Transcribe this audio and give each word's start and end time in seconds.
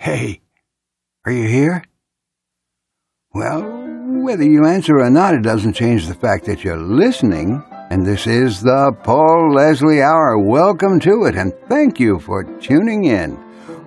Hey, 0.00 0.42
are 1.26 1.32
you 1.32 1.48
here? 1.48 1.82
Well, 3.34 3.62
whether 4.22 4.44
you 4.44 4.64
answer 4.64 5.00
or 5.00 5.10
not, 5.10 5.34
it 5.34 5.42
doesn't 5.42 5.72
change 5.72 6.06
the 6.06 6.14
fact 6.14 6.44
that 6.44 6.62
you're 6.62 6.76
listening. 6.76 7.64
And 7.90 8.06
this 8.06 8.28
is 8.28 8.62
the 8.62 8.96
Paul 9.02 9.52
Leslie 9.52 10.00
Hour. 10.00 10.38
Welcome 10.38 11.00
to 11.00 11.24
it, 11.24 11.34
and 11.34 11.52
thank 11.68 11.98
you 11.98 12.20
for 12.20 12.44
tuning 12.60 13.06
in. 13.06 13.36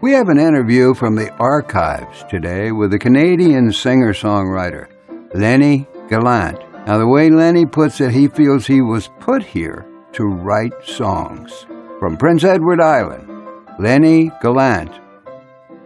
We 0.01 0.11
have 0.11 0.27
an 0.27 0.37
interview 0.37 0.93
from 0.93 1.15
the 1.15 1.31
archives 1.35 2.25
today 2.29 2.73
with 2.73 2.91
the 2.91 2.99
Canadian 2.99 3.71
singer 3.71 4.13
songwriter, 4.13 4.89
Lennie 5.33 5.87
Gallant. 6.09 6.59
Now, 6.87 6.97
the 6.97 7.07
way 7.07 7.29
Lennie 7.29 7.65
puts 7.65 8.01
it, 8.01 8.11
he 8.11 8.27
feels 8.27 8.67
he 8.67 8.81
was 8.81 9.09
put 9.21 9.43
here 9.43 9.87
to 10.11 10.25
write 10.25 10.73
songs. 10.83 11.65
From 11.99 12.17
Prince 12.17 12.43
Edward 12.43 12.81
Island, 12.81 13.47
Lennie 13.79 14.29
Gallant. 14.41 15.00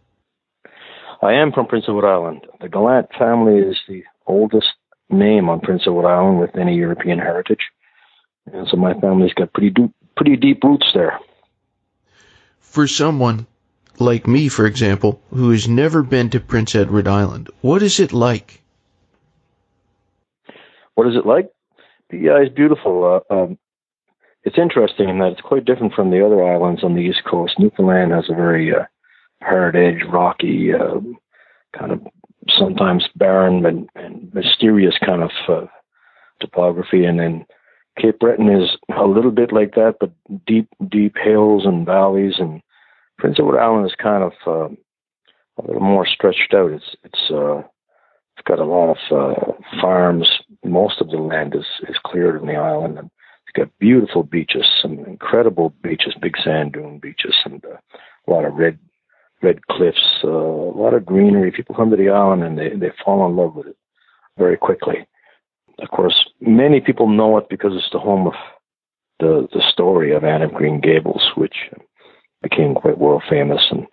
I 1.23 1.33
am 1.35 1.53
from 1.53 1.67
Prince 1.67 1.85
Edward 1.87 2.05
Island. 2.05 2.45
The 2.59 2.67
Gallant 2.67 3.07
family 3.17 3.57
is 3.57 3.77
the 3.87 4.03
oldest 4.27 4.67
name 5.09 5.47
on 5.47 5.61
Prince 5.61 5.83
Edward 5.87 6.05
Island 6.05 6.41
with 6.41 6.57
any 6.57 6.75
European 6.75 7.17
heritage. 7.17 7.61
And 8.51 8.67
so 8.67 8.75
my 8.75 8.93
family's 8.99 9.33
got 9.33 9.53
pretty, 9.53 9.69
do- 9.69 9.93
pretty 10.17 10.35
deep 10.35 10.61
roots 10.65 10.87
there. 10.93 11.17
For 12.59 12.87
someone 12.87 13.47
like 13.99 14.27
me, 14.27 14.49
for 14.49 14.65
example, 14.65 15.21
who 15.29 15.51
has 15.51 15.65
never 15.65 16.03
been 16.03 16.29
to 16.31 16.41
Prince 16.41 16.75
Edward 16.75 17.07
Island, 17.07 17.49
what 17.61 17.81
is 17.81 18.01
it 18.01 18.11
like? 18.11 18.61
What 20.95 21.07
is 21.07 21.15
it 21.15 21.25
like? 21.25 21.53
Yeah, 22.11 22.41
it's 22.41 22.53
beautiful. 22.53 23.23
Uh, 23.29 23.33
um, 23.33 23.57
it's 24.43 24.57
interesting 24.57 25.07
in 25.07 25.19
that 25.19 25.31
it's 25.31 25.41
quite 25.41 25.63
different 25.63 25.93
from 25.93 26.11
the 26.11 26.25
other 26.25 26.43
islands 26.43 26.83
on 26.83 26.95
the 26.95 27.01
east 27.01 27.21
coast. 27.25 27.57
Newfoundland 27.57 28.11
has 28.11 28.25
a 28.29 28.35
very 28.35 28.75
uh, 28.75 28.83
hard 29.43 29.75
edge, 29.75 30.03
rocky, 30.11 30.73
uh, 30.73 30.99
kind 31.77 31.91
of 31.91 32.01
sometimes 32.49 33.07
barren 33.15 33.65
and, 33.65 33.89
and 33.95 34.33
mysterious 34.33 34.95
kind 35.03 35.23
of 35.23 35.31
uh, 35.47 35.65
topography, 36.39 37.05
and 37.05 37.19
then 37.19 37.45
Cape 37.99 38.19
Breton 38.19 38.49
is 38.49 38.69
a 38.97 39.05
little 39.05 39.31
bit 39.31 39.51
like 39.51 39.75
that, 39.75 39.95
but 39.99 40.11
deep, 40.45 40.67
deep 40.89 41.15
hills 41.21 41.65
and 41.65 41.85
valleys. 41.85 42.35
And 42.39 42.61
Prince 43.17 43.37
Edward 43.39 43.59
Island 43.59 43.85
is 43.85 43.95
kind 44.01 44.23
of 44.23 44.31
uh, 44.47 44.73
a 45.57 45.61
little 45.65 45.81
more 45.81 46.05
stretched 46.05 46.53
out. 46.53 46.71
It's 46.71 46.95
it's 47.03 47.31
uh, 47.31 47.59
it's 48.35 48.45
got 48.45 48.59
a 48.59 48.65
lot 48.65 48.89
of 48.89 48.97
uh, 49.11 49.51
farms. 49.79 50.27
Most 50.65 51.01
of 51.01 51.09
the 51.09 51.17
land 51.17 51.55
is 51.55 51.65
is 51.87 51.97
cleared 52.05 52.41
in 52.41 52.47
the 52.47 52.55
island, 52.55 52.97
and 52.97 53.11
it's 53.45 53.55
got 53.55 53.79
beautiful 53.79 54.23
beaches, 54.23 54.65
some 54.81 54.99
incredible 55.05 55.73
beaches, 55.83 56.15
big 56.19 56.35
sand 56.43 56.73
dune 56.73 56.99
beaches, 56.99 57.35
and 57.45 57.63
uh, 57.65 57.77
a 58.27 58.31
lot 58.31 58.45
of 58.45 58.55
red 58.55 58.79
red 59.43 59.65
cliffs, 59.67 60.23
uh, 60.23 60.29
a 60.29 60.77
lot 60.77 60.93
of 60.93 61.05
greenery. 61.05 61.51
People 61.51 61.75
come 61.75 61.89
to 61.91 61.97
the 61.97 62.09
island 62.09 62.43
and 62.43 62.57
they 62.57 62.69
they 62.69 62.91
fall 63.03 63.25
in 63.27 63.35
love 63.35 63.55
with 63.55 63.67
it 63.67 63.77
very 64.37 64.57
quickly. 64.57 65.05
Of 65.79 65.89
course, 65.89 66.15
many 66.39 66.81
people 66.81 67.07
know 67.07 67.37
it 67.37 67.49
because 67.49 67.73
it's 67.75 67.89
the 67.91 67.99
home 67.99 68.27
of 68.27 68.33
the 69.19 69.47
the 69.53 69.63
story 69.71 70.13
of 70.15 70.23
Anne 70.23 70.41
of 70.41 70.53
Green 70.53 70.79
Gables, 70.79 71.23
which 71.35 71.55
became 72.41 72.75
quite 72.75 72.97
world 72.97 73.23
famous. 73.29 73.61
And 73.71 73.83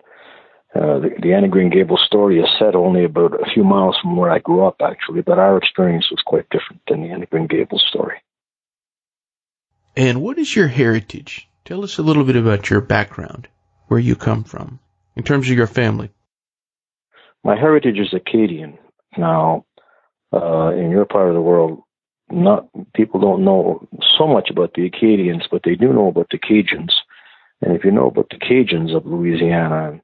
uh, 0.75 0.99
the, 0.99 1.09
the 1.21 1.33
Anne 1.33 1.45
of 1.45 1.51
Green 1.51 1.69
Gables 1.69 2.03
story 2.05 2.39
is 2.39 2.47
set 2.59 2.75
only 2.75 3.03
about 3.03 3.33
a 3.33 3.49
few 3.51 3.63
miles 3.63 3.97
from 4.01 4.15
where 4.15 4.31
I 4.31 4.39
grew 4.39 4.65
up, 4.65 4.77
actually, 4.81 5.21
but 5.21 5.39
our 5.39 5.57
experience 5.57 6.09
was 6.11 6.21
quite 6.25 6.49
different 6.49 6.81
than 6.87 7.01
the 7.01 7.09
Anne 7.09 7.23
of 7.23 7.29
Green 7.29 7.47
Gables 7.47 7.85
story. 7.89 8.21
And 9.95 10.21
what 10.21 10.37
is 10.37 10.55
your 10.55 10.67
heritage? 10.67 11.49
Tell 11.65 11.83
us 11.83 11.97
a 11.97 12.03
little 12.03 12.23
bit 12.23 12.37
about 12.37 12.69
your 12.69 12.81
background, 12.81 13.47
where 13.87 13.99
you 13.99 14.15
come 14.15 14.43
from, 14.43 14.79
in 15.15 15.23
terms 15.23 15.49
of 15.49 15.57
your 15.57 15.67
family. 15.67 16.09
My 17.43 17.55
heritage 17.55 17.97
is 17.97 18.13
Acadian. 18.13 18.77
Now, 19.17 19.65
uh, 20.33 20.71
in 20.75 20.91
your 20.91 21.05
part 21.05 21.27
of 21.27 21.33
the 21.33 21.41
world, 21.41 21.81
not 22.29 22.67
people 22.93 23.19
don't 23.19 23.43
know 23.43 23.85
so 24.17 24.27
much 24.27 24.49
about 24.49 24.73
the 24.73 24.85
Acadians, 24.85 25.43
but 25.51 25.63
they 25.63 25.75
do 25.75 25.91
know 25.91 26.07
about 26.07 26.27
the 26.31 26.37
Cajuns. 26.37 26.93
And 27.61 27.75
if 27.75 27.83
you 27.83 27.91
know 27.91 28.07
about 28.07 28.29
the 28.29 28.37
Cajuns 28.37 28.95
of 28.95 29.05
Louisiana, 29.05 29.99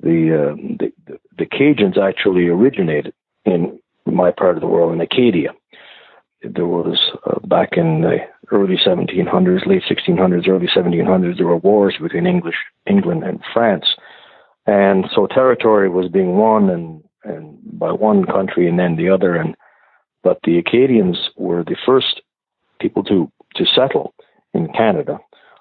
the 0.00 0.52
uh, 0.52 0.56
the, 0.78 1.18
the 1.38 1.46
Cajuns 1.46 1.96
actually 1.96 2.48
originated 2.48 3.14
in 3.44 3.78
my 4.06 4.30
part 4.30 4.56
of 4.56 4.60
the 4.60 4.66
world 4.66 4.92
in 4.92 5.00
Acadia. 5.00 5.50
There 6.42 6.66
was 6.66 6.98
uh, 7.24 7.38
back 7.46 7.76
in 7.76 8.02
the 8.02 8.18
early 8.50 8.76
1700s, 8.76 9.66
late 9.66 9.82
1600s, 9.88 10.48
early 10.48 10.66
1700s, 10.66 11.36
there 11.38 11.46
were 11.46 11.56
wars 11.56 11.94
between 12.00 12.26
English 12.26 12.56
England 12.86 13.22
and 13.22 13.40
France, 13.52 13.86
and 14.66 15.06
so 15.14 15.26
territory 15.26 15.88
was 15.88 16.08
being 16.08 16.36
won 16.36 16.70
and 16.70 17.02
and 17.24 17.58
by 17.78 17.92
one 17.92 18.24
country 18.26 18.68
and 18.68 18.78
then 18.78 18.96
the 18.96 19.08
other, 19.08 19.34
and 19.36 19.54
but 20.22 20.38
the 20.44 20.58
Acadians 20.58 21.30
were 21.36 21.64
the 21.64 21.76
first 21.86 22.22
people 22.80 23.04
to 23.04 23.30
to 23.56 23.64
settle 23.66 24.14
in 24.54 24.72
Canada 24.72 25.18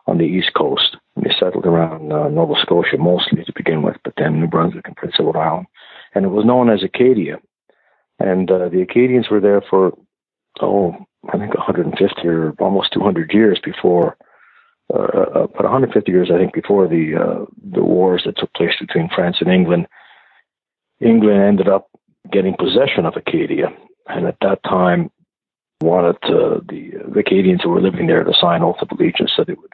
on 0.07 0.17
the 0.17 0.25
east 0.25 0.51
coast. 0.55 0.97
And 1.15 1.25
they 1.25 1.33
settled 1.39 1.65
around 1.65 2.11
uh, 2.11 2.29
Nova 2.29 2.53
Scotia 2.61 2.97
mostly 2.97 3.43
to 3.43 3.53
begin 3.55 3.81
with, 3.81 3.97
but 4.03 4.13
then 4.17 4.39
New 4.39 4.47
Brunswick 4.47 4.87
and 4.87 4.95
Prince 4.95 5.15
Edward 5.19 5.37
Island, 5.37 5.67
and 6.15 6.25
it 6.25 6.29
was 6.29 6.45
known 6.45 6.69
as 6.69 6.83
Acadia. 6.83 7.37
And 8.19 8.49
uh, 8.51 8.69
the 8.69 8.81
Acadians 8.81 9.29
were 9.29 9.39
there 9.39 9.61
for 9.67 9.93
oh, 10.61 10.95
I 11.31 11.37
think 11.37 11.55
150 11.55 12.27
or 12.27 12.53
almost 12.59 12.93
200 12.93 13.33
years 13.33 13.59
before. 13.63 14.17
Uh, 14.93 15.43
about 15.43 15.63
150 15.63 16.11
years, 16.11 16.29
I 16.33 16.37
think, 16.37 16.53
before 16.53 16.87
the 16.87 17.15
uh, 17.15 17.45
the 17.71 17.83
wars 17.83 18.23
that 18.25 18.37
took 18.37 18.53
place 18.53 18.73
between 18.79 19.09
France 19.13 19.37
and 19.39 19.49
England. 19.49 19.87
England 20.99 21.41
ended 21.41 21.69
up 21.69 21.89
getting 22.31 22.55
possession 22.57 23.05
of 23.05 23.15
Acadia, 23.15 23.67
and 24.07 24.27
at 24.27 24.37
that 24.41 24.63
time 24.63 25.09
wanted 25.81 26.17
uh, 26.23 26.59
the 26.67 26.91
Acadians 27.19 27.61
who 27.63 27.69
were 27.69 27.81
living 27.81 28.07
there 28.07 28.23
to 28.23 28.33
sign 28.39 28.63
oath 28.63 28.81
of 28.81 28.89
allegiance 28.91 29.31
that 29.37 29.47
they 29.47 29.53
would 29.53 29.71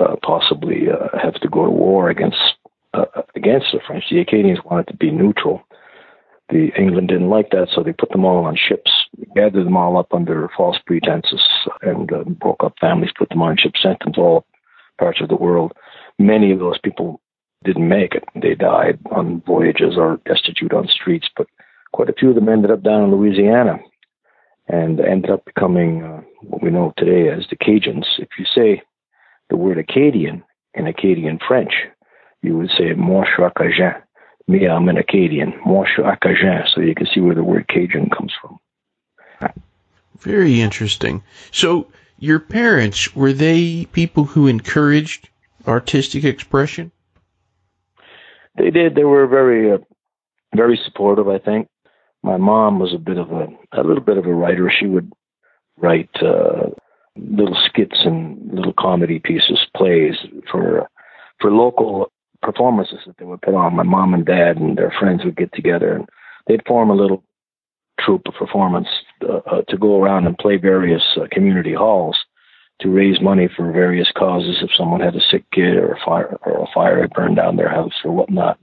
uh, 0.00 0.16
possibly 0.22 0.88
uh, 0.90 1.16
have 1.20 1.34
to 1.34 1.48
go 1.48 1.64
to 1.64 1.70
war 1.70 2.10
against 2.10 2.36
uh, 2.94 3.04
against 3.34 3.66
the 3.72 3.80
French. 3.86 4.04
The 4.10 4.20
Acadians 4.20 4.58
wanted 4.64 4.88
to 4.88 4.96
be 4.96 5.10
neutral. 5.10 5.62
The 6.48 6.70
England 6.78 7.08
didn't 7.08 7.28
like 7.28 7.50
that, 7.50 7.68
so 7.74 7.82
they 7.82 7.92
put 7.92 8.10
them 8.10 8.24
all 8.24 8.44
on 8.44 8.56
ships, 8.56 8.90
gathered 9.34 9.66
them 9.66 9.76
all 9.76 9.98
up 9.98 10.14
under 10.14 10.48
false 10.56 10.78
pretenses, 10.86 11.42
and 11.82 12.12
uh, 12.12 12.22
broke 12.24 12.62
up 12.62 12.74
families, 12.80 13.10
put 13.18 13.28
them 13.30 13.42
on 13.42 13.56
ships, 13.56 13.82
sent 13.82 13.98
them 14.00 14.12
to 14.12 14.20
all 14.20 14.46
parts 14.98 15.20
of 15.20 15.28
the 15.28 15.36
world. 15.36 15.72
Many 16.18 16.52
of 16.52 16.60
those 16.60 16.78
people 16.78 17.20
didn't 17.64 17.88
make 17.88 18.14
it. 18.14 18.24
They 18.40 18.54
died 18.54 18.98
on 19.10 19.42
voyages 19.44 19.94
or 19.96 20.20
destitute 20.24 20.72
on 20.72 20.86
streets, 20.86 21.28
but 21.36 21.48
quite 21.92 22.08
a 22.08 22.14
few 22.14 22.28
of 22.30 22.36
them 22.36 22.48
ended 22.48 22.70
up 22.70 22.82
down 22.82 23.04
in 23.04 23.10
Louisiana 23.10 23.78
and 24.68 25.00
ended 25.00 25.30
up 25.30 25.44
becoming 25.44 26.02
uh, 26.02 26.20
what 26.42 26.62
we 26.62 26.70
know 26.70 26.92
today 26.96 27.28
as 27.28 27.46
the 27.50 27.56
Cajuns. 27.56 28.06
If 28.18 28.28
you 28.38 28.44
say 28.44 28.82
the 29.50 29.56
word 29.56 29.78
Acadian 29.78 30.44
in 30.74 30.86
Acadian 30.86 31.38
French, 31.46 31.72
you 32.42 32.56
would 32.56 32.70
say 32.70 32.92
Moi 32.94 33.24
Acadien. 33.38 34.02
Me, 34.48 34.66
I'm 34.66 34.88
an 34.88 34.96
Acadian. 34.96 35.54
Moi 35.64 35.86
je. 35.96 36.02
So 36.74 36.80
you 36.80 36.94
can 36.94 37.06
see 37.12 37.20
where 37.20 37.34
the 37.34 37.42
word 37.42 37.66
Cajun 37.68 38.10
comes 38.10 38.32
from. 38.40 38.58
Very 40.18 40.60
interesting. 40.60 41.22
So 41.50 41.88
your 42.18 42.38
parents 42.38 43.14
were 43.14 43.32
they 43.32 43.86
people 43.86 44.24
who 44.24 44.46
encouraged 44.46 45.28
artistic 45.66 46.24
expression? 46.24 46.92
They 48.56 48.70
did. 48.70 48.94
They 48.94 49.04
were 49.04 49.26
very, 49.26 49.72
uh, 49.72 49.78
very 50.54 50.80
supportive. 50.84 51.28
I 51.28 51.38
think 51.38 51.68
my 52.22 52.36
mom 52.36 52.78
was 52.78 52.94
a 52.94 52.98
bit 52.98 53.18
of 53.18 53.30
a, 53.30 53.48
a 53.72 53.82
little 53.82 54.02
bit 54.02 54.16
of 54.16 54.26
a 54.26 54.34
writer. 54.34 54.70
She 54.70 54.86
would 54.86 55.12
write 55.76 56.10
uh, 56.22 56.70
little 57.16 57.56
skits 57.66 57.98
and 58.04 58.52
little 58.52 58.74
comedy 58.78 59.18
pieces, 59.18 59.58
plays 59.76 60.14
for 60.50 60.88
for 61.40 61.50
local 61.50 62.10
performances 62.46 63.00
that 63.06 63.16
they 63.18 63.24
would 63.24 63.42
put 63.42 63.54
on. 63.54 63.76
My 63.76 63.82
mom 63.82 64.14
and 64.14 64.24
dad 64.24 64.56
and 64.56 64.78
their 64.78 64.92
friends 64.98 65.24
would 65.24 65.36
get 65.36 65.52
together 65.52 65.94
and 65.94 66.08
they'd 66.46 66.66
form 66.66 66.90
a 66.90 66.94
little 66.94 67.22
troupe 68.00 68.26
of 68.26 68.34
performance 68.34 68.88
uh, 69.28 69.40
uh, 69.50 69.62
to 69.68 69.76
go 69.76 70.00
around 70.00 70.26
and 70.26 70.38
play 70.38 70.56
various 70.56 71.02
uh, 71.16 71.26
community 71.32 71.74
halls 71.74 72.16
to 72.80 72.88
raise 72.90 73.20
money 73.20 73.48
for 73.54 73.72
various 73.72 74.12
causes. 74.16 74.58
If 74.62 74.70
someone 74.76 75.00
had 75.00 75.16
a 75.16 75.20
sick 75.30 75.44
kid 75.50 75.76
or 75.76 75.92
a 75.92 76.04
fire 76.04 76.36
or 76.44 76.62
a 76.62 76.72
fire 76.72 77.00
had 77.00 77.10
burned 77.10 77.36
down 77.36 77.56
their 77.56 77.70
house 77.70 77.94
or 78.04 78.12
whatnot, 78.12 78.58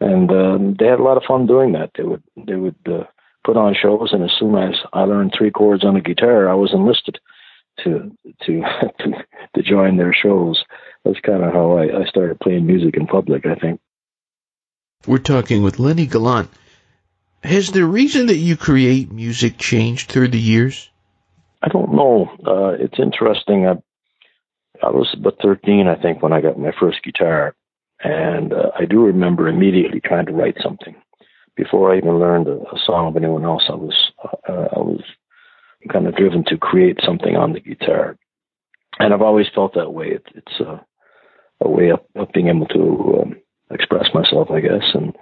and 0.00 0.30
um, 0.30 0.76
they 0.78 0.86
had 0.86 1.00
a 1.00 1.04
lot 1.04 1.16
of 1.16 1.22
fun 1.28 1.46
doing 1.46 1.72
that. 1.72 1.90
They 1.96 2.04
would 2.04 2.22
they 2.36 2.56
would 2.56 2.76
uh, 2.86 3.04
put 3.44 3.56
on 3.56 3.74
shows, 3.74 4.10
and 4.12 4.24
as 4.24 4.32
soon 4.38 4.56
as 4.56 4.74
I 4.92 5.02
learned 5.02 5.32
three 5.36 5.50
chords 5.50 5.84
on 5.84 5.96
a 5.96 6.00
guitar, 6.00 6.48
I 6.48 6.54
was 6.54 6.72
enlisted 6.72 7.18
to 7.84 8.10
to 8.46 8.62
to, 9.00 9.12
to 9.54 9.62
join 9.62 9.96
their 9.96 10.14
shows. 10.14 10.64
That's 11.06 11.20
kind 11.20 11.44
of 11.44 11.52
how 11.52 11.78
I, 11.78 12.02
I 12.02 12.04
started 12.06 12.40
playing 12.40 12.66
music 12.66 12.96
in 12.96 13.06
public. 13.06 13.46
I 13.46 13.54
think. 13.54 13.80
We're 15.06 15.18
talking 15.18 15.62
with 15.62 15.78
Lennie 15.78 16.06
Gallant. 16.06 16.50
Has 17.44 17.70
the 17.70 17.84
reason 17.84 18.26
that 18.26 18.36
you 18.36 18.56
create 18.56 19.12
music 19.12 19.56
changed 19.56 20.10
through 20.10 20.28
the 20.28 20.40
years? 20.40 20.90
I 21.62 21.68
don't 21.68 21.94
know. 21.94 22.28
Uh, 22.44 22.70
it's 22.70 22.98
interesting. 22.98 23.66
I, 23.66 23.74
I 24.82 24.90
was 24.90 25.14
about 25.16 25.36
13, 25.42 25.86
I 25.86 25.94
think, 25.94 26.22
when 26.22 26.32
I 26.32 26.40
got 26.40 26.58
my 26.58 26.72
first 26.78 27.02
guitar. 27.04 27.54
And 28.02 28.52
uh, 28.52 28.72
I 28.78 28.84
do 28.84 29.04
remember 29.04 29.48
immediately 29.48 30.00
trying 30.00 30.26
to 30.26 30.32
write 30.32 30.56
something. 30.62 30.96
Before 31.56 31.92
I 31.92 31.98
even 31.98 32.18
learned 32.18 32.48
a, 32.48 32.56
a 32.56 32.78
song 32.84 33.08
of 33.08 33.16
anyone 33.16 33.44
else, 33.44 33.64
I 33.68 33.74
was 33.74 34.12
uh, 34.48 34.66
I 34.76 34.78
was 34.78 35.02
kind 35.90 36.06
of 36.06 36.16
driven 36.16 36.44
to 36.46 36.58
create 36.58 36.98
something 37.04 37.36
on 37.36 37.52
the 37.52 37.60
guitar. 37.60 38.18
And 38.98 39.14
I've 39.14 39.22
always 39.22 39.46
felt 39.54 39.74
that 39.74 39.92
way. 39.92 40.08
It, 40.08 40.26
it's 40.34 40.60
a, 40.60 40.84
a 41.60 41.68
way 41.68 41.90
of, 41.90 42.00
of 42.14 42.32
being 42.32 42.48
able 42.48 42.66
to 42.66 43.22
um, 43.22 43.36
express 43.70 44.06
myself, 44.14 44.50
I 44.50 44.60
guess. 44.60 44.84
And 44.94 45.16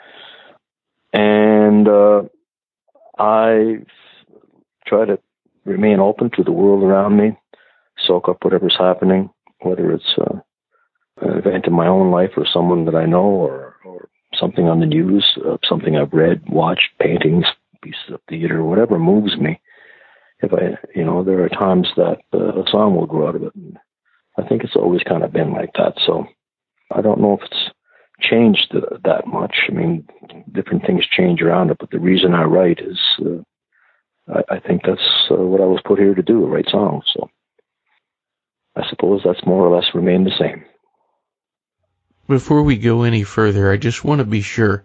and 1.13 1.89
uh, 1.89 2.23
I 3.19 3.79
try 4.87 5.05
to 5.07 5.19
remain 5.65 6.01
open 6.01 6.31
to 6.37 6.43
the 6.43 6.53
world 6.53 6.83
around 6.83 7.17
me, 7.17 7.37
soak 8.07 8.29
up 8.29 8.45
whatever's 8.45 8.77
happening, 8.79 9.31
whether 9.61 9.93
it's 9.93 10.19
uh, 10.19 10.39
an 11.23 11.39
event 11.39 11.67
in 11.67 11.73
my 11.73 11.87
own 11.87 12.11
life 12.11 12.31
or 12.37 12.47
someone 12.53 12.85
that 12.87 12.95
I 12.95 13.07
know 13.07 13.25
or, 13.25 13.77
or 13.85 14.09
something 14.39 14.67
on 14.67 14.81
the 14.81 14.87
news, 14.87 15.25
uh, 15.47 15.57
something 15.69 15.97
I've 15.97 16.13
read, 16.13 16.43
watched, 16.49 16.99
paintings, 17.01 17.47
pieces 17.83 18.13
of 18.13 18.21
theater, 18.29 18.63
whatever 18.65 18.99
moves 18.99 19.37
me. 19.37 19.61
If 20.41 20.53
I, 20.53 20.77
you 20.95 21.05
know, 21.05 21.23
there 21.23 21.43
are 21.45 21.49
times 21.49 21.89
that 21.97 22.19
uh, 22.33 22.61
a 22.61 22.65
song 22.71 22.97
will 22.97 23.07
grow 23.07 23.29
out 23.29 23.37
of 23.37 23.45
it. 23.45 23.55
And 23.55 23.79
I 24.39 24.47
think 24.47 24.65
it's 24.65 24.77
always 24.77 25.03
kind 25.03 25.23
of 25.23 25.33
been 25.33 25.53
like 25.53 25.71
that. 25.75 25.95
So 26.07 26.27
I 26.91 27.01
don't 27.01 27.21
know 27.21 27.35
if 27.35 27.43
it's 27.43 27.71
changed 28.21 28.75
that 29.05 29.27
much. 29.27 29.55
I 29.69 29.73
mean, 29.73 30.09
different 30.53 30.87
things 30.87 31.05
change 31.07 31.43
around 31.43 31.71
it, 31.71 31.79
but 31.79 31.91
the 31.91 31.99
reason 31.99 32.35
I 32.35 32.45
write 32.45 32.81
is 32.81 32.99
uh, 33.21 33.43
I, 34.29 34.57
I 34.57 34.61
think 34.61 34.83
that's 34.85 35.01
uh, 35.31 35.37
what 35.37 35.61
I 35.61 35.67
was 35.67 35.81
put 35.85 35.99
here 35.99 36.15
to 36.15 36.23
do, 36.23 36.47
write 36.47 36.69
songs. 36.71 37.05
So 37.15 37.31
I 38.77 38.89
suppose 38.89 39.23
that's 39.25 39.47
more 39.47 39.67
or 39.67 39.75
less 39.75 39.95
remained 39.95 40.27
the 40.27 40.39
same. 40.39 40.65
Before 42.27 42.63
we 42.63 42.79
go 42.79 43.03
any 43.03 43.23
further, 43.23 43.71
I 43.71 43.77
just 43.77 44.05
want 44.05 44.21
to 44.21 44.25
be 44.25 44.41
sure, 44.41 44.85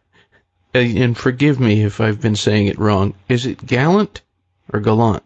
and 0.74 1.16
forgive 1.16 1.60
me 1.60 1.82
if 1.82 2.00
I've 2.00 2.20
been 2.20 2.36
saying 2.36 2.68
it 2.68 2.78
wrong. 2.78 3.14
Is 3.28 3.46
it 3.46 3.64
gallant 3.64 4.22
or 4.72 4.80
gallant? 4.80 5.22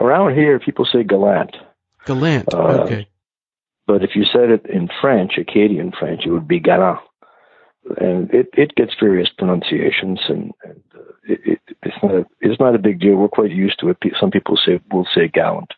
Around 0.00 0.34
here, 0.34 0.58
people 0.58 0.86
say 0.90 1.04
gallant. 1.04 1.54
Gallant, 2.06 2.52
uh, 2.52 2.82
okay. 2.84 3.08
But 3.86 4.02
if 4.02 4.10
you 4.14 4.24
said 4.24 4.50
it 4.50 4.66
in 4.66 4.88
French, 5.00 5.32
Acadian 5.38 5.92
French, 5.98 6.22
it 6.24 6.30
would 6.30 6.48
be 6.48 6.60
galant. 6.60 7.00
And 8.00 8.32
it, 8.32 8.48
it 8.54 8.74
gets 8.76 8.92
various 8.98 9.28
pronunciations, 9.36 10.18
and, 10.28 10.52
and 10.64 10.82
uh, 10.94 11.00
it, 11.24 11.40
it, 11.44 11.60
it's 11.82 11.96
not 12.02 12.14
a, 12.14 12.26
it's 12.40 12.58
not 12.58 12.74
a 12.74 12.78
big 12.78 12.98
deal. 12.98 13.16
We're 13.16 13.28
quite 13.28 13.50
used 13.50 13.78
to 13.80 13.90
it. 13.90 13.98
Some 14.18 14.30
people 14.30 14.56
say 14.56 14.80
will 14.90 15.06
say 15.14 15.28
gallant. 15.28 15.70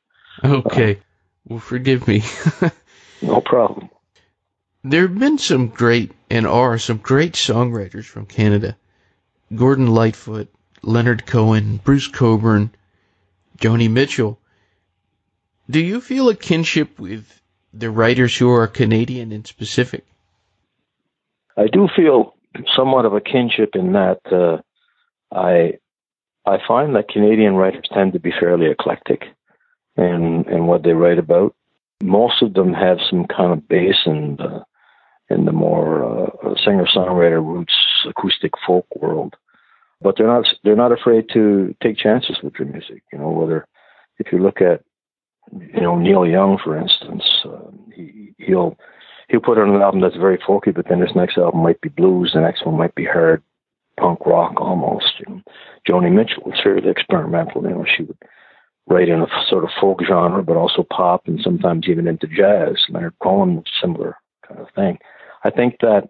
Okay, 0.44 0.92
uh, 0.92 1.00
well, 1.48 1.58
forgive 1.58 2.06
me. 2.06 2.22
no 3.22 3.40
problem. 3.40 3.90
There 4.84 5.02
have 5.02 5.18
been 5.18 5.38
some 5.38 5.66
great 5.66 6.12
and 6.30 6.46
are 6.46 6.78
some 6.78 6.98
great 6.98 7.32
songwriters 7.32 8.04
from 8.04 8.26
Canada. 8.26 8.76
Gordon 9.52 9.88
Lightfoot, 9.88 10.48
Leonard 10.82 11.26
Cohen, 11.26 11.80
Bruce 11.82 12.06
Cockburn, 12.06 12.70
Joni 13.58 13.90
Mitchell. 13.90 14.38
Do 15.68 15.80
you 15.80 16.00
feel 16.00 16.28
a 16.28 16.34
kinship 16.34 16.98
with 16.98 17.42
the 17.74 17.90
writers 17.90 18.36
who 18.36 18.50
are 18.52 18.66
Canadian 18.66 19.32
in 19.32 19.44
specific? 19.44 20.04
I 21.56 21.66
do 21.66 21.88
feel 21.94 22.34
somewhat 22.76 23.04
of 23.04 23.14
a 23.14 23.20
kinship 23.20 23.70
in 23.74 23.92
that 23.92 24.20
uh, 24.30 24.58
I 25.34 25.78
I 26.44 26.58
find 26.66 26.94
that 26.94 27.08
Canadian 27.08 27.56
writers 27.56 27.88
tend 27.92 28.12
to 28.12 28.20
be 28.20 28.32
fairly 28.38 28.70
eclectic 28.70 29.24
in 29.96 30.44
in 30.48 30.66
what 30.66 30.84
they 30.84 30.92
write 30.92 31.18
about. 31.18 31.54
Most 32.02 32.42
of 32.42 32.54
them 32.54 32.72
have 32.72 32.98
some 33.10 33.26
kind 33.26 33.52
of 33.52 33.68
base 33.68 34.02
in 34.06 34.36
the 34.36 34.64
in 35.28 35.44
the 35.46 35.52
more 35.52 36.04
uh, 36.04 36.54
singer 36.64 36.86
songwriter 36.94 37.44
roots 37.44 37.74
acoustic 38.08 38.52
folk 38.64 38.86
world, 38.94 39.34
but 40.00 40.14
they're 40.16 40.28
not 40.28 40.46
they're 40.62 40.76
not 40.76 40.92
afraid 40.92 41.24
to 41.32 41.74
take 41.82 41.98
chances 41.98 42.36
with 42.42 42.54
their 42.56 42.66
music. 42.66 43.02
You 43.12 43.18
know, 43.18 43.30
whether 43.30 43.66
if 44.18 44.30
you 44.30 44.38
look 44.38 44.60
at 44.60 44.82
you 45.52 45.80
know 45.80 45.98
Neil 45.98 46.26
Young, 46.26 46.58
for 46.62 46.76
instance, 46.76 47.24
uh, 47.44 47.70
he, 47.94 48.34
he'll 48.38 48.76
he'll 49.28 49.40
put 49.40 49.58
on 49.58 49.74
an 49.74 49.82
album 49.82 50.00
that's 50.00 50.16
very 50.16 50.38
folky, 50.38 50.74
but 50.74 50.86
then 50.88 51.00
his 51.00 51.14
next 51.14 51.38
album 51.38 51.62
might 51.62 51.80
be 51.80 51.88
blues, 51.88 52.32
the 52.34 52.40
next 52.40 52.64
one 52.64 52.76
might 52.76 52.94
be 52.94 53.04
hard 53.04 53.42
punk 53.98 54.26
rock 54.26 54.60
almost. 54.60 55.12
You 55.20 55.34
know. 55.36 55.42
Joni 55.88 56.12
Mitchell 56.12 56.42
was 56.44 56.60
fairly 56.62 56.88
experimental. 56.90 57.62
You 57.62 57.70
know, 57.70 57.84
she 57.96 58.04
would 58.04 58.18
write 58.88 59.08
in 59.08 59.20
a 59.20 59.26
sort 59.48 59.64
of 59.64 59.70
folk 59.80 60.00
genre, 60.06 60.42
but 60.42 60.56
also 60.56 60.84
pop 60.90 61.22
and 61.26 61.40
sometimes 61.42 61.86
even 61.88 62.06
into 62.06 62.26
jazz. 62.26 62.76
Leonard 62.88 63.14
Cohen 63.22 63.62
similar 63.80 64.16
kind 64.46 64.60
of 64.60 64.68
thing. 64.74 64.98
I 65.44 65.50
think 65.50 65.78
that 65.80 66.08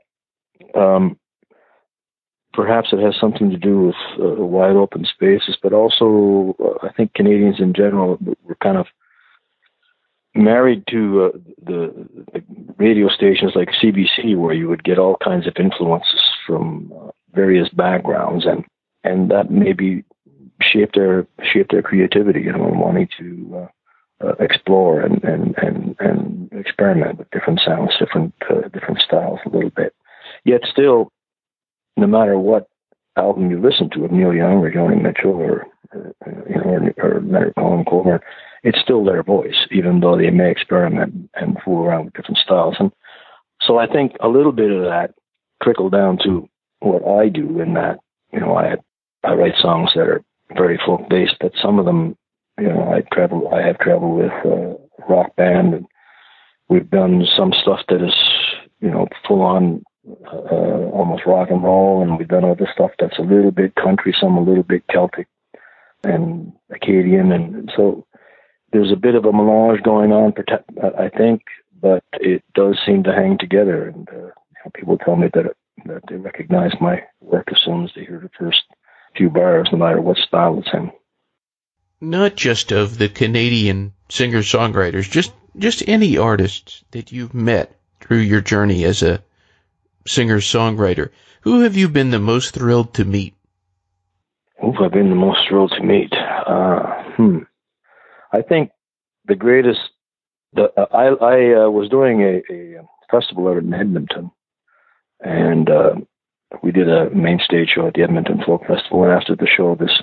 um, 0.75 1.19
perhaps 2.53 2.89
it 2.93 3.01
has 3.01 3.15
something 3.21 3.51
to 3.51 3.57
do 3.57 3.87
with 3.87 3.95
uh, 4.21 4.43
wide 4.43 4.77
open 4.77 5.05
spaces, 5.05 5.57
but 5.63 5.73
also 5.73 6.57
uh, 6.63 6.87
I 6.87 6.93
think 6.93 7.15
Canadians 7.15 7.61
in 7.61 7.73
general 7.73 8.19
were 8.45 8.57
kind 8.63 8.77
of 8.77 8.87
married 10.37 10.85
to 10.91 11.25
uh, 11.25 11.39
the, 11.65 12.09
the, 12.33 12.43
radio 12.79 13.09
stations 13.09 13.53
like 13.55 13.69
CBC, 13.83 14.37
where 14.37 14.55
you 14.55 14.69
would 14.69 14.85
get 14.85 14.99
all 14.99 15.17
kinds 15.23 15.47
of 15.47 15.55
influences 15.59 16.21
from 16.47 16.93
uh, 16.95 17.11
various 17.33 17.69
backgrounds, 17.71 18.45
and 18.47 18.65
and 19.05 19.31
that 19.31 19.51
maybe 19.51 20.05
shaped 20.61 20.95
their 20.95 21.27
shaped 21.43 21.73
their 21.73 21.83
creativity, 21.83 22.41
you 22.41 22.53
know, 22.53 22.71
wanting 22.73 23.09
to 23.19 23.69
uh, 24.23 24.27
uh, 24.27 24.35
explore 24.41 25.01
and, 25.01 25.23
and 25.25 25.55
and 25.59 25.97
and 26.01 26.53
experiment 26.53 27.19
with 27.19 27.31
different 27.31 27.61
sounds, 27.65 27.93
different 27.99 28.35
uh, 28.51 28.69
different 28.69 29.01
styles, 29.01 29.41
a 29.47 29.49
little 29.49 29.71
bit. 29.71 29.95
Yet 30.45 30.63
still, 30.71 31.11
no 31.97 32.07
matter 32.07 32.39
what 32.39 32.69
album 33.17 33.51
you 33.51 33.61
listen 33.61 33.91
to 33.91 34.05
of 34.05 34.13
Neil 34.13 34.35
Young 34.35 34.59
or 34.59 34.71
Joni 34.71 35.01
Mitchell 35.03 35.33
or 35.33 35.67
uh, 35.95 36.31
you 36.49 36.57
know 36.57 36.65
or, 36.65 36.95
or 36.99 37.21
Leonard 37.21 37.55
Cohen, 37.57 37.85
Cohen 37.85 38.21
it's 38.63 38.81
still 38.81 39.05
their 39.05 39.23
voice, 39.23 39.67
even 39.71 40.01
though 40.01 40.17
they 40.17 40.31
may 40.31 40.51
experiment 40.51 41.31
and 41.35 41.59
fool 41.65 41.85
around 41.85 42.07
with 42.07 42.15
different 42.15 42.39
styles. 42.39 42.77
And 42.79 42.93
so 43.63 43.79
I 43.79 43.87
think 43.87 44.13
a 44.21 44.29
little 44.29 44.53
bit 44.53 44.71
of 44.71 44.83
that 44.83 45.15
trickled 45.63 45.93
down 45.93 46.19
to 46.25 46.49
what 46.81 47.07
I 47.07 47.29
do 47.29 47.61
in 47.61 47.75
that, 47.75 47.99
you 48.33 48.41
know, 48.41 48.57
I 48.57 48.77
I 49.25 49.35
write 49.35 49.57
songs 49.59 49.91
that 49.95 50.09
are 50.09 50.23
very 50.57 50.79
folk 50.85 51.09
based, 51.09 51.37
but 51.41 51.53
some 51.61 51.79
of 51.79 51.85
them, 51.85 52.17
you 52.59 52.69
know, 52.69 52.93
I 52.93 53.03
travel 53.13 53.49
I 53.53 53.63
have 53.63 53.79
traveled 53.79 54.17
with 54.17 54.33
a 54.33 54.77
rock 55.09 55.35
band 55.37 55.75
and 55.75 55.87
we've 56.69 56.91
done 56.91 57.25
some 57.37 57.53
stuff 57.53 57.81
that 57.89 58.03
is, 58.03 58.15
you 58.81 58.91
know, 58.91 59.09
full 59.27 59.43
on 59.43 59.83
uh, 60.27 60.91
almost 60.93 61.27
rock 61.27 61.51
and 61.51 61.63
roll, 61.63 62.03
and 62.03 62.17
we've 62.17 62.29
done 62.29 62.45
other 62.45 62.69
stuff 62.73 62.93
that's 62.99 63.19
a 63.19 63.23
little 63.23 63.51
bit 63.51 63.75
country, 63.75 64.15
some 64.21 64.37
a 64.37 64.43
little 64.43 64.63
bit 64.63 64.85
Celtic 64.91 65.27
and 66.05 66.53
Acadian, 66.71 67.33
and 67.33 67.73
so 67.77 68.06
there's 68.77 68.93
a 68.93 68.97
bit 68.97 69.15
of 69.15 69.25
a 69.25 69.33
melange 69.33 69.83
going 69.83 70.13
on, 70.13 70.35
I 70.99 71.09
think, 71.09 71.43
but 71.81 72.05
it 72.13 72.45
does 72.55 72.79
seem 72.85 73.05
to 73.05 73.13
hang 73.13 73.39
together. 73.39 73.89
And 73.89 74.07
uh, 74.11 74.69
people 74.75 74.99
tell 74.99 75.17
me 75.17 75.29
that 75.33 75.47
it, 75.47 75.57
that 75.87 76.03
they 76.09 76.17
recognize 76.17 76.73
my 76.79 77.03
work 77.23 77.49
as 77.51 77.59
soon 77.65 77.85
as 77.85 77.91
they 77.97 78.05
hear 78.05 78.21
the 78.21 78.31
first 78.39 78.63
few 79.17 79.31
bars, 79.31 79.69
no 79.73 79.79
matter 79.79 80.01
what 80.03 80.19
style 80.19 80.59
it's 80.59 80.69
in. 80.75 80.93
Not 82.03 82.37
just 82.37 82.71
of 82.71 82.99
the 82.99 83.09
Canadian 83.09 83.95
singer 84.11 84.41
songwriters, 84.41 85.11
just 85.11 85.33
just 85.57 85.89
any 85.89 86.19
artist 86.19 86.85
that 86.91 87.13
you've 87.13 87.33
met 87.33 87.75
through 88.01 88.19
your 88.19 88.43
journey 88.43 88.85
as 88.85 89.03
a 89.03 89.23
singer 90.07 90.41
songwriter. 90.41 91.09
Who 91.41 91.61
have 91.61 91.77
you 91.77 91.89
been 91.89 92.11
the 92.11 92.19
most 92.19 92.53
thrilled 92.53 92.93
to 92.95 93.07
meet? 93.07 93.35
Who 94.61 94.73
have 94.73 94.83
I 94.83 94.89
been 94.89 95.09
the 95.09 95.17
most 95.17 95.49
thrilled 95.49 95.73
to 95.79 95.83
meet? 95.83 96.13
Uh, 96.13 97.05
hmm. 97.15 97.39
I 98.37 98.43
think 98.43 98.71
the 99.27 99.35
greatest. 99.35 99.81
The, 100.53 100.65
uh, 100.77 100.87
I 100.93 101.07
I 101.07 101.65
uh, 101.65 101.71
was 101.71 101.89
doing 101.89 102.23
a, 102.23 102.43
a 102.53 102.83
festival 103.11 103.49
out 103.49 103.59
in 103.59 103.73
Edmonton, 103.73 104.31
and 105.21 105.71
uh, 105.71 105.95
we 106.63 106.71
did 106.71 106.89
a 106.89 107.11
main 107.11 107.41
stage 107.43 107.71
show 107.75 107.87
at 107.87 107.95
the 107.95 108.03
Edmonton 108.03 108.43
Folk 108.45 108.67
Festival. 108.67 109.05
And 109.05 109.13
after 109.13 109.35
the 109.35 109.47
show, 109.47 109.75
this 109.75 110.03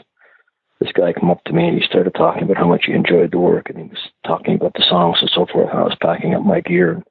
this 0.79 0.91
guy 0.91 1.13
came 1.13 1.29
up 1.29 1.43
to 1.45 1.53
me 1.53 1.67
and 1.67 1.77
he 1.79 1.85
started 1.85 2.13
talking 2.15 2.43
about 2.43 2.57
how 2.57 2.67
much 2.67 2.85
he 2.85 2.93
enjoyed 2.93 3.31
the 3.31 3.39
work, 3.39 3.69
and 3.69 3.77
he 3.77 3.85
was 3.85 4.09
talking 4.25 4.55
about 4.55 4.73
the 4.73 4.85
songs 4.87 5.19
and 5.21 5.31
so 5.33 5.45
forth. 5.51 5.69
And 5.69 5.79
I 5.79 5.83
was 5.83 5.97
packing 6.01 6.33
up 6.33 6.43
my 6.43 6.61
gear, 6.61 7.03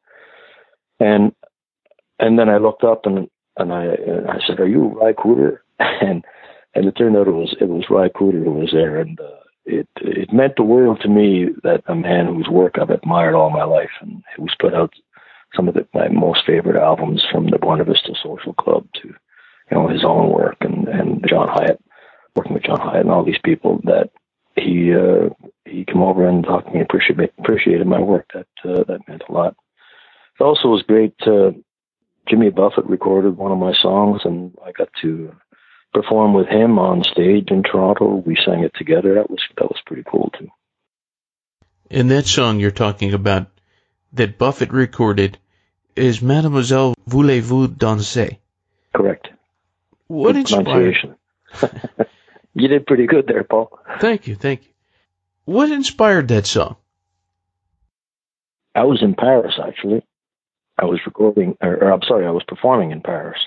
and 0.98 1.32
and 2.18 2.38
then 2.38 2.48
I 2.48 2.58
looked 2.58 2.84
up 2.84 3.06
and 3.06 3.28
and 3.56 3.72
I 3.72 3.92
I 4.28 4.38
said, 4.46 4.58
"Are 4.58 4.68
you 4.68 4.98
Ry 5.00 5.12
Cooder?" 5.12 5.58
And 5.78 6.24
and 6.74 6.86
it 6.86 6.96
turned 6.96 7.16
out 7.16 7.28
it 7.28 7.32
was 7.32 7.54
it 7.60 7.68
was 7.68 7.84
Ry 7.90 8.08
Cooder 8.08 8.42
who 8.44 8.52
was 8.52 8.70
there, 8.72 8.98
and 8.98 9.18
uh, 9.20 9.41
it 9.64 9.88
it 9.96 10.32
meant 10.32 10.56
the 10.56 10.62
world 10.62 11.00
to 11.00 11.08
me 11.08 11.48
that 11.62 11.82
a 11.86 11.94
man 11.94 12.26
whose 12.26 12.48
work 12.48 12.76
I've 12.80 12.90
admired 12.90 13.34
all 13.34 13.50
my 13.50 13.64
life 13.64 13.90
and 14.00 14.22
who's 14.36 14.54
put 14.58 14.74
out 14.74 14.92
some 15.54 15.68
of 15.68 15.74
the, 15.74 15.86
my 15.94 16.08
most 16.08 16.40
favorite 16.46 16.80
albums 16.80 17.22
from 17.30 17.50
the 17.50 17.58
Buena 17.58 17.84
Vista 17.84 18.14
Social 18.22 18.54
Club 18.54 18.86
to 19.02 19.08
you 19.08 19.14
know 19.72 19.88
his 19.88 20.04
own 20.04 20.30
work 20.30 20.56
and 20.60 20.88
and 20.88 21.24
John 21.28 21.48
Hiatt 21.48 21.80
working 22.34 22.54
with 22.54 22.64
John 22.64 22.80
Hiatt 22.80 23.02
and 23.02 23.10
all 23.10 23.24
these 23.24 23.40
people 23.44 23.80
that 23.84 24.10
he 24.56 24.92
uh, 24.92 25.28
he 25.64 25.84
came 25.84 26.02
over 26.02 26.26
and 26.26 26.44
talked 26.44 26.66
to 26.68 26.72
me 26.72 26.80
appreciate, 26.80 27.32
appreciated 27.38 27.86
my 27.86 28.00
work 28.00 28.30
that 28.34 28.46
uh, 28.64 28.84
that 28.84 29.06
meant 29.08 29.22
a 29.28 29.32
lot. 29.32 29.56
It 30.40 30.42
also 30.42 30.68
was 30.68 30.82
great. 30.82 31.14
Uh, 31.26 31.52
Jimmy 32.28 32.50
Buffett 32.50 32.86
recorded 32.86 33.36
one 33.36 33.52
of 33.52 33.58
my 33.58 33.72
songs 33.80 34.22
and 34.24 34.54
I 34.64 34.72
got 34.72 34.88
to 35.02 35.32
perform 35.92 36.34
with 36.34 36.48
him 36.48 36.78
on 36.78 37.04
stage 37.04 37.50
in 37.50 37.62
Toronto. 37.62 38.22
We 38.24 38.36
sang 38.36 38.64
it 38.64 38.72
together. 38.74 39.14
That 39.14 39.30
was 39.30 39.40
that 39.56 39.64
was 39.64 39.80
pretty 39.86 40.04
cool 40.06 40.30
too. 40.38 40.48
And 41.90 42.10
that 42.10 42.26
song 42.26 42.58
you're 42.58 42.70
talking 42.70 43.12
about 43.12 43.48
that 44.14 44.38
Buffett 44.38 44.72
recorded 44.72 45.38
is 45.94 46.22
Mademoiselle 46.22 46.94
Voulez-vous 47.06 47.68
danser? 47.68 48.38
Correct. 48.94 49.28
What 50.06 50.32
Good 50.32 50.36
inspired? 50.36 51.16
you 52.54 52.68
did 52.68 52.86
pretty 52.86 53.06
good 53.06 53.26
there, 53.26 53.44
Paul. 53.44 53.78
Thank 54.00 54.26
you, 54.26 54.34
thank 54.34 54.62
you. 54.62 54.68
What 55.44 55.70
inspired 55.70 56.28
that 56.28 56.46
song? 56.46 56.76
I 58.74 58.84
was 58.84 59.02
in 59.02 59.14
Paris 59.14 59.54
actually. 59.62 60.02
I 60.78 60.86
was 60.86 61.00
recording, 61.04 61.56
or, 61.60 61.76
or 61.76 61.92
I'm 61.92 62.02
sorry, 62.02 62.26
I 62.26 62.30
was 62.30 62.44
performing 62.48 62.90
in 62.90 63.02
Paris 63.02 63.38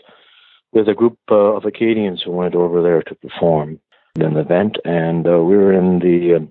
with 0.75 0.89
a 0.89 0.93
group 0.93 1.17
uh, 1.31 1.55
of 1.55 1.65
Acadians 1.65 2.21
who 2.21 2.31
went 2.31 2.53
over 2.53 2.83
there 2.83 3.01
to 3.01 3.15
perform 3.15 3.79
an 4.17 4.37
event, 4.37 4.77
and 4.83 5.25
uh, 5.25 5.39
we 5.41 5.55
were 5.55 5.73
in 5.73 5.99
the 5.99 6.35
uh, 6.35 6.45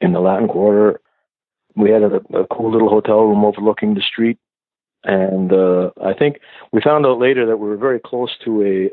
in 0.00 0.12
the 0.12 0.20
Latin 0.20 0.48
Quarter. 0.48 1.00
We 1.74 1.90
had 1.90 2.02
a, 2.02 2.16
a, 2.36 2.46
cool 2.48 2.72
little 2.72 2.88
hotel 2.88 3.20
room 3.22 3.44
overlooking 3.44 3.94
the 3.94 4.02
street, 4.02 4.38
and 5.04 5.52
uh, 5.52 5.90
I 6.04 6.12
think 6.12 6.40
we 6.72 6.80
found 6.82 7.06
out 7.06 7.20
later 7.20 7.46
that 7.46 7.56
we 7.58 7.68
were 7.68 7.76
very 7.76 8.00
close 8.00 8.30
to 8.44 8.90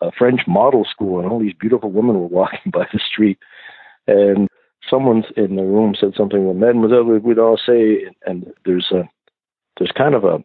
a, 0.00 0.06
a 0.06 0.12
French 0.12 0.42
model 0.46 0.86
school, 0.88 1.18
and 1.18 1.28
all 1.28 1.40
these 1.40 1.54
beautiful 1.58 1.90
women 1.90 2.18
were 2.18 2.26
walking 2.26 2.60
by 2.72 2.86
the 2.92 3.00
street, 3.00 3.38
and 4.06 4.48
someone 4.88 5.24
in 5.36 5.56
the 5.56 5.62
room 5.62 5.94
said 5.98 6.14
something. 6.16 6.44
Well, 6.44 6.54
Mademoiselle, 6.54 7.04
we'd 7.04 7.38
all 7.38 7.58
say, 7.58 8.06
and 8.24 8.52
there's 8.64 8.90
a 8.92 9.02
there's 9.78 9.92
kind 9.96 10.14
of 10.14 10.24
a 10.24 10.38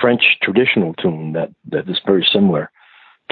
French 0.00 0.22
traditional 0.42 0.94
tune 0.94 1.32
that 1.32 1.50
that 1.70 1.88
is 1.88 2.00
very 2.06 2.26
similar 2.32 2.70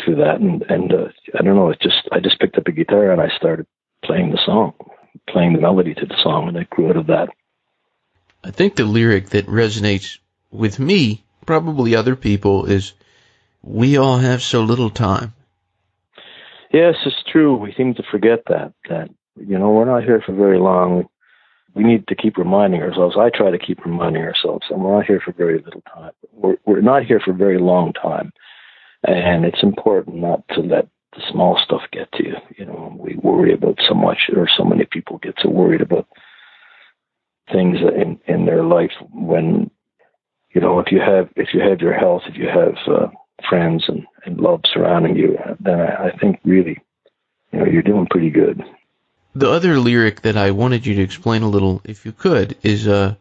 to 0.04 0.14
that. 0.16 0.40
And 0.40 0.62
and 0.68 0.92
uh, 0.92 1.08
I 1.38 1.42
don't 1.42 1.56
know, 1.56 1.70
it 1.70 1.80
just 1.80 2.08
I 2.12 2.20
just 2.20 2.38
picked 2.40 2.58
up 2.58 2.66
a 2.66 2.72
guitar 2.72 3.10
and 3.10 3.20
I 3.20 3.28
started 3.36 3.66
playing 4.04 4.30
the 4.30 4.40
song, 4.44 4.74
playing 5.28 5.54
the 5.54 5.60
melody 5.60 5.94
to 5.94 6.06
the 6.06 6.16
song, 6.22 6.48
and 6.48 6.58
I 6.58 6.64
grew 6.64 6.90
out 6.90 6.96
of 6.96 7.06
that. 7.06 7.28
I 8.42 8.50
think 8.50 8.76
the 8.76 8.84
lyric 8.84 9.30
that 9.30 9.46
resonates 9.46 10.18
with 10.50 10.78
me, 10.78 11.24
probably 11.46 11.96
other 11.96 12.16
people, 12.16 12.66
is 12.66 12.92
"We 13.62 13.96
all 13.96 14.18
have 14.18 14.42
so 14.42 14.62
little 14.62 14.90
time." 14.90 15.32
Yes, 16.72 16.96
it's 17.06 17.22
true. 17.30 17.56
We 17.56 17.72
seem 17.74 17.94
to 17.94 18.02
forget 18.10 18.42
that 18.48 18.72
that 18.88 19.08
you 19.36 19.58
know 19.58 19.70
we're 19.70 19.84
not 19.84 20.04
here 20.04 20.22
for 20.24 20.32
very 20.32 20.58
long 20.58 21.08
we 21.74 21.82
need 21.82 22.06
to 22.08 22.14
keep 22.14 22.36
reminding 22.36 22.82
ourselves. 22.82 23.16
I 23.18 23.30
try 23.30 23.50
to 23.50 23.58
keep 23.58 23.84
reminding 23.84 24.22
ourselves 24.22 24.66
and 24.70 24.80
we're 24.80 24.96
not 24.96 25.06
here 25.06 25.20
for 25.20 25.32
very 25.32 25.60
little 25.60 25.82
time. 25.92 26.12
We're, 26.32 26.56
we're 26.64 26.80
not 26.80 27.04
here 27.04 27.20
for 27.20 27.32
a 27.32 27.36
very 27.36 27.58
long 27.58 27.92
time. 27.92 28.32
And 29.02 29.44
it's 29.44 29.62
important 29.62 30.16
not 30.16 30.46
to 30.50 30.60
let 30.60 30.88
the 31.14 31.22
small 31.30 31.60
stuff 31.62 31.82
get 31.92 32.10
to 32.12 32.24
you. 32.24 32.36
You 32.56 32.66
know, 32.66 32.96
we 32.98 33.16
worry 33.16 33.52
about 33.52 33.78
so 33.86 33.94
much, 33.94 34.30
or 34.34 34.48
so 34.56 34.64
many 34.64 34.86
people 34.86 35.18
get 35.18 35.34
so 35.42 35.50
worried 35.50 35.82
about 35.82 36.08
things 37.52 37.78
in, 37.80 38.18
in 38.26 38.46
their 38.46 38.64
life 38.64 38.92
when, 39.12 39.70
you 40.54 40.60
know, 40.60 40.78
if 40.78 40.90
you 40.90 41.00
have, 41.00 41.28
if 41.36 41.52
you 41.52 41.60
have 41.60 41.80
your 41.80 41.92
health, 41.92 42.22
if 42.26 42.36
you 42.36 42.48
have 42.48 42.76
uh, 42.88 43.08
friends 43.48 43.84
and, 43.88 44.06
and 44.24 44.40
love 44.40 44.62
surrounding 44.72 45.16
you, 45.16 45.36
then 45.60 45.80
I, 45.80 46.08
I 46.08 46.16
think 46.18 46.40
really, 46.44 46.78
you 47.52 47.58
know, 47.58 47.66
you're 47.66 47.82
doing 47.82 48.06
pretty 48.10 48.30
good. 48.30 48.62
The 49.34 49.50
other 49.50 49.78
lyric 49.78 50.22
that 50.22 50.36
I 50.36 50.52
wanted 50.52 50.86
you 50.86 50.94
to 50.96 51.02
explain 51.02 51.42
a 51.42 51.48
little, 51.48 51.80
if 51.84 52.06
you 52.06 52.12
could, 52.12 52.56
is 52.62 52.86
uh, 52.86 53.16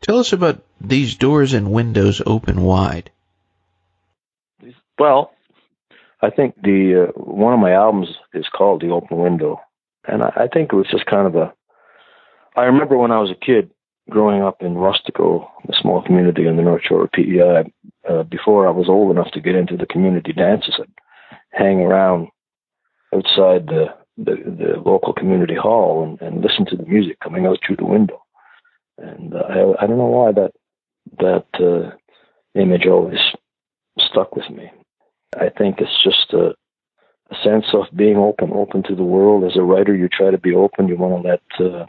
tell 0.00 0.18
us 0.18 0.32
about 0.32 0.62
these 0.80 1.16
doors 1.16 1.54
and 1.54 1.72
windows 1.72 2.22
open 2.24 2.62
wide. 2.62 3.10
Well, 4.98 5.32
I 6.22 6.30
think 6.30 6.54
the 6.62 7.08
uh, 7.08 7.20
one 7.20 7.52
of 7.52 7.58
my 7.58 7.72
albums 7.72 8.08
is 8.32 8.48
called 8.48 8.80
The 8.80 8.90
Open 8.90 9.18
Window, 9.18 9.60
and 10.06 10.22
I, 10.22 10.32
I 10.36 10.46
think 10.46 10.72
it 10.72 10.76
was 10.76 10.86
just 10.90 11.06
kind 11.06 11.26
of 11.26 11.34
a. 11.34 11.52
I 12.54 12.64
remember 12.64 12.96
when 12.96 13.10
I 13.10 13.18
was 13.18 13.30
a 13.30 13.44
kid 13.44 13.70
growing 14.08 14.42
up 14.42 14.62
in 14.62 14.74
Rustico, 14.74 15.48
a 15.68 15.72
small 15.80 16.00
community 16.02 16.46
in 16.46 16.56
the 16.56 16.62
North 16.62 16.82
Shore 16.88 17.04
of 17.04 17.12
PEI. 17.12 17.72
Uh, 18.08 18.22
before 18.22 18.68
I 18.68 18.70
was 18.70 18.88
old 18.88 19.10
enough 19.10 19.32
to 19.32 19.40
get 19.40 19.56
into 19.56 19.76
the 19.76 19.86
community 19.86 20.32
dances, 20.32 20.74
I'd 20.78 20.88
hang 21.50 21.80
around 21.80 22.28
outside 23.12 23.66
the 23.66 23.94
the, 24.16 24.34
the 24.34 24.82
local 24.84 25.12
community 25.12 25.54
hall 25.54 26.02
and, 26.02 26.20
and 26.20 26.42
listen 26.42 26.64
to 26.66 26.76
the 26.76 26.84
music 26.84 27.20
coming 27.20 27.46
out 27.46 27.58
through 27.64 27.76
the 27.76 27.84
window. 27.84 28.22
And 28.98 29.34
uh, 29.34 29.44
I, 29.48 29.84
I 29.84 29.86
don't 29.86 29.98
know 29.98 30.06
why 30.06 30.32
that 30.32 30.52
that 31.18 31.46
uh, 31.54 31.94
image 32.58 32.86
always 32.86 33.20
stuck 33.98 34.34
with 34.34 34.48
me. 34.50 34.70
I 35.38 35.50
think 35.50 35.80
it's 35.80 36.02
just 36.02 36.32
a, 36.32 36.54
a 37.30 37.36
sense 37.44 37.66
of 37.74 37.84
being 37.94 38.16
open, 38.16 38.50
open 38.52 38.82
to 38.84 38.94
the 38.94 39.04
world. 39.04 39.44
As 39.44 39.56
a 39.56 39.62
writer, 39.62 39.94
you 39.94 40.08
try 40.08 40.30
to 40.30 40.38
be 40.38 40.54
open. 40.54 40.88
You 40.88 40.96
want 40.96 41.22
to 41.22 41.28
let 41.28 41.42
uh, 41.60 41.86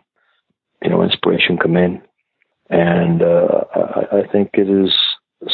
you 0.83 0.89
know 0.89 1.01
inspiration 1.01 1.57
come 1.57 1.77
in, 1.77 2.01
and 2.69 3.21
uh, 3.21 3.63
I, 3.73 4.17
I 4.19 4.27
think 4.31 4.51
it 4.53 4.69
is 4.69 4.93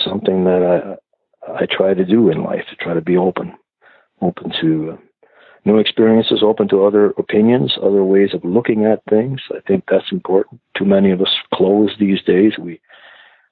something 0.03 0.46
that 0.46 0.98
I 1.48 1.53
I 1.53 1.65
try 1.70 1.94
to 1.94 2.06
do 2.06 2.30
in 2.30 2.44
life 2.44 2.63
to 2.70 2.75
try 2.77 2.94
to 2.94 3.01
be 3.01 3.18
open, 3.18 3.53
open 4.22 4.51
to 4.62 4.98
new 5.65 5.77
experiences, 5.77 6.41
open 6.43 6.67
to 6.70 6.86
other 6.86 7.12
opinions, 7.17 7.74
other 7.82 8.03
ways 8.03 8.29
of 8.34 8.43
looking 8.43 8.86
at 8.86 9.03
things. 9.10 9.41
I 9.51 9.60
think 9.67 9.86
that's 9.89 10.12
important. 10.12 10.62
Too 10.77 10.86
many 10.86 11.12
of 11.12 11.22
us 11.22 11.34
close 11.53 11.91
these 12.00 12.22
days. 12.24 12.53
We 12.60 12.82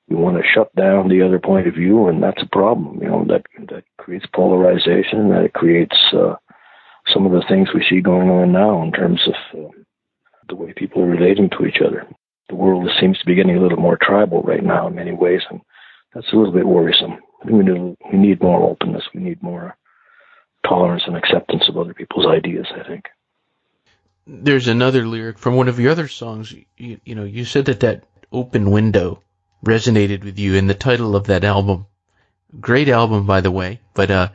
we 0.08 0.18
want 0.18 0.36
to 0.36 0.44
shut 0.44 0.75
down 0.75 1.08
the 1.08 1.22
other 1.22 1.39
point 1.39 1.68
of 1.68 1.75
view, 1.75 2.08
and 2.08 2.22
that's 2.22 2.41
a 2.41 2.50
problem. 2.58 3.01
You 3.01 3.10
know 3.10 3.25
that 3.30 3.44
that 3.70 3.84
creates 3.98 4.25
polarization. 4.34 5.30
That 5.30 5.51
creates 5.53 5.96
uh, 6.13 6.36
some 7.13 7.25
of 7.25 7.32
the 7.32 7.44
things 7.48 7.70
we 7.74 7.86
see 7.89 8.01
going 8.01 8.30
on 8.30 8.51
now 8.51 8.84
in 8.84 8.91
terms 8.91 9.22
of 9.27 9.60
uh, 9.60 9.70
the 10.50 10.56
way 10.56 10.74
people 10.75 11.01
are 11.01 11.08
relating 11.08 11.50
to 11.51 11.65
each 11.65 11.82
other. 11.86 12.06
The 12.50 12.56
world 12.56 12.89
seems 13.00 13.18
to 13.20 13.25
be 13.25 13.36
getting 13.36 13.58
a 13.58 13.62
little 13.62 13.80
more 13.80 13.98
tribal 14.01 14.41
right 14.41 14.63
now 14.63 14.88
in 14.88 14.96
many 14.96 15.13
ways, 15.13 15.41
and 15.50 15.62
that's 16.13 16.27
a 16.34 16.36
little 16.36 16.51
bit 16.51 16.68
worrisome. 16.68 17.18
We 17.46 17.63
need, 17.63 17.98
we 18.12 18.20
need 18.20 18.41
more 18.41 18.70
openness. 18.70 19.03
We 19.15 19.22
need 19.22 19.41
more 19.41 19.77
tolerance 20.68 21.03
and 21.08 21.15
acceptance 21.15 21.68
of 21.70 21.77
other 21.77 21.94
people's 21.94 22.27
ideas, 22.27 22.68
I 22.75 22.88
think. 22.88 23.06
There's 24.27 24.68
another 24.68 25.06
lyric 25.06 25.38
from 25.38 25.56
one 25.56 25.68
of 25.68 25.80
your 25.80 25.91
other 25.91 26.08
songs. 26.08 26.53
You, 26.77 27.00
you 27.03 27.15
know, 27.15 27.24
you 27.24 27.46
said 27.46 27.65
that 27.65 27.80
that 27.82 28.06
open 28.32 28.72
window 28.72 29.22
resonated 29.65 30.24
with 30.24 30.39
you 30.39 30.56
in 30.56 30.68
the 30.68 30.74
title 30.74 31.15
of 31.15 31.27
that 31.27 31.44
album. 31.44 31.88
Great 32.60 32.89
album, 32.89 33.25
by 33.25 33.41
the 33.41 33.51
way. 33.51 33.80
But 33.94 34.12
uh, 34.12 34.30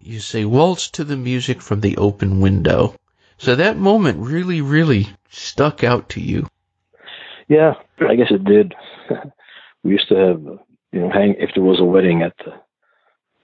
you 0.00 0.20
say 0.20 0.44
waltz 0.44 0.90
to 0.92 1.04
the 1.04 1.16
music 1.16 1.60
from 1.62 1.80
the 1.80 1.96
open 1.96 2.40
window. 2.40 2.94
So 3.36 3.54
that 3.54 3.76
moment 3.76 4.18
really, 4.18 4.60
really 4.60 5.08
stuck 5.30 5.84
out 5.84 6.10
to 6.10 6.20
you. 6.20 6.48
Yeah, 7.48 7.74
I 8.00 8.16
guess 8.16 8.30
it 8.30 8.44
did. 8.44 8.74
we 9.82 9.92
used 9.92 10.08
to 10.08 10.16
have, 10.16 10.42
you 10.92 11.00
know, 11.00 11.10
hang 11.10 11.36
if 11.38 11.50
there 11.54 11.64
was 11.64 11.80
a 11.80 11.84
wedding 11.84 12.22
at 12.22 12.36
the 12.38 12.54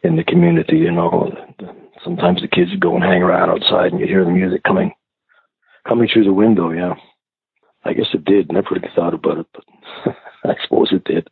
in 0.07 0.17
the 0.17 0.25
community, 0.25 0.77
you 0.77 0.93
know, 0.93 1.33
the, 1.59 1.75
sometimes 2.05 2.41
the 2.43 2.49
kids 2.49 2.71
would 2.71 2.81
go 2.81 2.95
and 2.95 3.03
hang 3.03 3.23
around 3.23 3.51
outside, 3.51 3.91
and 3.91 4.01
you'd 4.01 4.09
hear 4.09 4.25
the 4.25 4.31
music 4.31 4.63
coming 4.63 4.93
coming 5.89 6.09
through 6.13 6.25
the 6.25 6.33
window. 6.33 6.71
Yeah, 6.71 6.95
I 7.85 7.95
guess 7.95 8.07
it 8.13 8.25
did. 8.25 8.53
Never 8.53 8.69
really 8.73 8.89
thought 8.95 9.15
about 9.15 9.39
it, 9.39 9.47
but 9.53 9.65
I 10.45 10.55
suppose 10.63 10.91
it 10.93 11.05
did. 11.05 11.29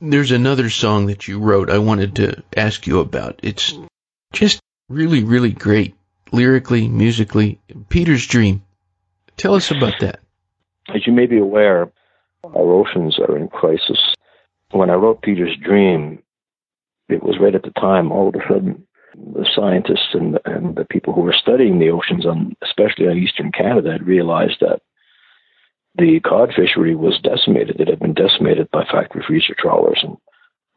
There's 0.00 0.32
another 0.32 0.68
song 0.68 1.06
that 1.06 1.28
you 1.28 1.38
wrote 1.38 1.70
I 1.70 1.78
wanted 1.78 2.16
to 2.16 2.42
ask 2.56 2.86
you 2.86 3.00
about. 3.00 3.40
It's 3.42 3.78
just 4.32 4.60
really, 4.88 5.22
really 5.22 5.52
great, 5.52 5.94
lyrically, 6.32 6.88
musically. 6.88 7.60
Peter's 7.88 8.26
Dream. 8.26 8.64
Tell 9.36 9.54
us 9.54 9.70
about 9.70 9.94
that. 10.00 10.20
As 10.92 11.06
you 11.06 11.12
may 11.12 11.26
be 11.26 11.38
aware, 11.38 11.92
our 12.44 12.72
oceans 12.72 13.18
are 13.20 13.36
in 13.36 13.48
crisis. 13.48 14.00
When 14.72 14.90
I 14.90 14.94
wrote 14.94 15.22
Peter's 15.22 15.56
Dream, 15.62 16.22
it 17.08 17.22
was 17.22 17.38
right 17.40 17.54
at 17.54 17.62
the 17.62 17.70
time 17.70 18.10
all 18.10 18.28
of 18.28 18.34
a 18.34 18.38
sudden 18.48 18.86
the 19.14 19.46
scientists 19.54 20.14
and, 20.14 20.38
and 20.44 20.76
the 20.76 20.84
people 20.84 21.12
who 21.12 21.20
were 21.22 21.34
studying 21.34 21.78
the 21.78 21.90
oceans, 21.90 22.26
on, 22.26 22.54
especially 22.62 23.08
on 23.08 23.18
eastern 23.18 23.52
Canada, 23.52 23.92
had 23.92 24.06
realized 24.06 24.58
that 24.60 24.80
the 25.96 26.20
cod 26.20 26.52
fishery 26.54 26.94
was 26.94 27.20
decimated. 27.22 27.80
It 27.80 27.88
had 27.88 28.00
been 28.00 28.14
decimated 28.14 28.70
by 28.70 28.84
factory 28.84 29.22
freezer 29.26 29.54
trawlers 29.58 30.00
and 30.02 30.16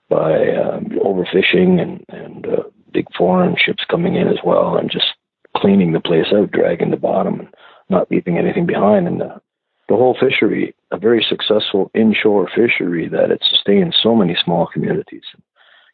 by 0.09 0.49
um, 0.55 0.89
overfishing 1.03 1.81
and, 1.81 2.03
and 2.09 2.45
uh, 2.45 2.63
big 2.91 3.05
foreign 3.17 3.55
ships 3.57 3.83
coming 3.89 4.15
in 4.15 4.27
as 4.27 4.39
well 4.43 4.77
and 4.77 4.91
just 4.91 5.07
cleaning 5.55 5.93
the 5.93 5.99
place 5.99 6.27
out, 6.33 6.51
dragging 6.51 6.91
the 6.91 6.97
bottom 6.97 7.39
and 7.39 7.49
not 7.89 8.11
leaving 8.11 8.37
anything 8.37 8.65
behind. 8.65 9.07
And 9.07 9.21
the, 9.21 9.41
the 9.87 9.95
whole 9.95 10.17
fishery, 10.19 10.75
a 10.91 10.97
very 10.97 11.25
successful 11.27 11.89
inshore 11.93 12.49
fishery 12.53 13.07
that 13.07 13.29
had 13.29 13.39
sustained 13.49 13.95
so 14.01 14.15
many 14.15 14.37
small 14.43 14.67
communities, 14.67 15.23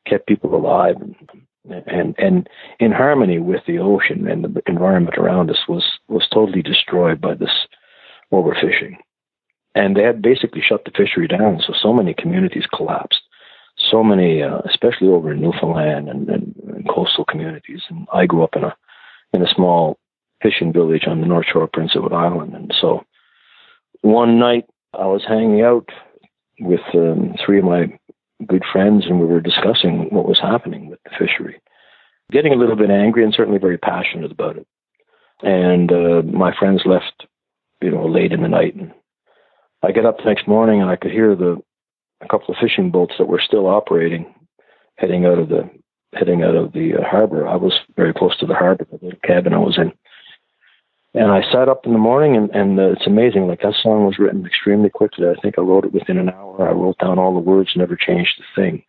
kept 0.07 0.27
people 0.27 0.55
alive 0.55 0.95
and 0.99 1.15
and 1.69 2.15
and 2.17 2.49
in 2.79 2.91
harmony 2.91 3.39
with 3.39 3.61
the 3.67 3.79
ocean 3.79 4.27
and 4.27 4.43
the 4.43 4.61
environment 4.67 5.17
around 5.17 5.49
us 5.49 5.67
was 5.67 5.85
was 6.07 6.27
totally 6.33 6.61
destroyed 6.61 7.21
by 7.21 7.35
this 7.35 7.67
overfishing 8.33 8.95
and 9.75 9.95
they 9.95 10.03
had 10.03 10.21
basically 10.21 10.61
shut 10.61 10.83
the 10.85 10.91
fishery 10.91 11.27
down. 11.27 11.61
So 11.65 11.73
so 11.81 11.93
many 11.93 12.13
communities 12.13 12.65
collapsed. 12.73 13.21
So 13.89 14.03
many, 14.03 14.43
uh, 14.43 14.59
especially 14.69 15.07
over 15.07 15.31
in 15.31 15.41
Newfoundland 15.41 16.09
and, 16.09 16.29
and, 16.29 16.55
and, 16.67 16.87
coastal 16.87 17.25
communities. 17.25 17.81
And 17.89 18.05
I 18.13 18.25
grew 18.25 18.43
up 18.43 18.55
in 18.55 18.63
a 18.63 18.75
in 19.33 19.41
a 19.41 19.53
small 19.53 19.97
fishing 20.41 20.73
village 20.73 21.03
on 21.07 21.21
the 21.21 21.27
north 21.27 21.45
shore 21.51 21.63
of 21.63 21.71
Prince 21.71 21.93
Edward 21.95 22.13
Island. 22.13 22.53
And 22.53 22.73
so 22.79 23.03
one 24.01 24.39
night 24.39 24.65
I 24.93 25.05
was 25.05 25.23
hanging 25.27 25.61
out 25.61 25.87
with 26.59 26.81
um, 26.93 27.33
three 27.43 27.59
of 27.59 27.65
my 27.65 27.97
good 28.45 28.63
friends, 28.71 29.05
and 29.07 29.19
we 29.19 29.25
were 29.25 29.39
discussing 29.39 30.07
what 30.11 30.27
was 30.27 30.39
happening 30.39 30.89
with 30.89 31.00
fishery. 31.17 31.59
Getting 32.31 32.53
a 32.53 32.57
little 32.57 32.75
bit 32.75 32.89
angry 32.89 33.23
and 33.23 33.33
certainly 33.33 33.59
very 33.59 33.77
passionate 33.77 34.31
about 34.31 34.57
it. 34.57 34.67
And 35.43 35.91
uh, 35.91 36.21
my 36.23 36.53
friends 36.57 36.83
left, 36.85 37.25
you 37.81 37.91
know, 37.91 38.05
late 38.05 38.31
in 38.31 38.41
the 38.41 38.47
night, 38.47 38.75
and 38.75 38.93
I 39.83 39.91
get 39.91 40.05
up 40.05 40.17
the 40.17 40.25
next 40.25 40.47
morning 40.47 40.81
and 40.81 40.89
I 40.89 40.95
could 40.95 41.11
hear 41.11 41.35
the 41.35 41.61
a 42.21 42.27
couple 42.27 42.53
of 42.53 42.59
fishing 42.61 42.91
boats 42.91 43.15
that 43.17 43.27
were 43.27 43.41
still 43.43 43.67
operating, 43.67 44.31
heading 44.97 45.25
out 45.25 45.39
of 45.39 45.49
the 45.49 45.69
heading 46.13 46.43
out 46.43 46.55
of 46.55 46.73
the 46.73 46.93
uh, 46.95 47.03
harbor. 47.03 47.47
I 47.47 47.55
was 47.55 47.73
very 47.95 48.13
close 48.13 48.37
to 48.39 48.45
the 48.45 48.53
harbor, 48.53 48.85
the 48.89 48.99
little 49.01 49.19
cabin 49.23 49.53
I 49.53 49.59
was 49.59 49.77
in. 49.77 49.91
And 51.13 51.31
I 51.31 51.41
sat 51.51 51.67
up 51.67 51.85
in 51.85 51.91
the 51.91 51.99
morning, 51.99 52.37
and, 52.37 52.49
and 52.51 52.79
uh, 52.79 52.91
it's 52.91 53.07
amazing. 53.07 53.47
Like 53.47 53.61
that 53.61 53.75
song 53.81 54.05
was 54.05 54.19
written 54.19 54.45
extremely 54.45 54.89
quickly. 54.89 55.27
I 55.27 55.39
think 55.41 55.55
I 55.57 55.61
wrote 55.61 55.85
it 55.85 55.93
within 55.93 56.17
an 56.17 56.29
hour. 56.29 56.67
I 56.67 56.71
wrote 56.71 56.97
down 56.99 57.19
all 57.19 57.33
the 57.33 57.39
words, 57.39 57.71
never 57.75 57.97
changed 57.97 58.39
a 58.39 58.59
thing. 58.59 58.83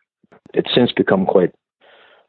It's 0.55 0.73
since 0.75 0.93
become 0.93 1.27
quite 1.27 1.53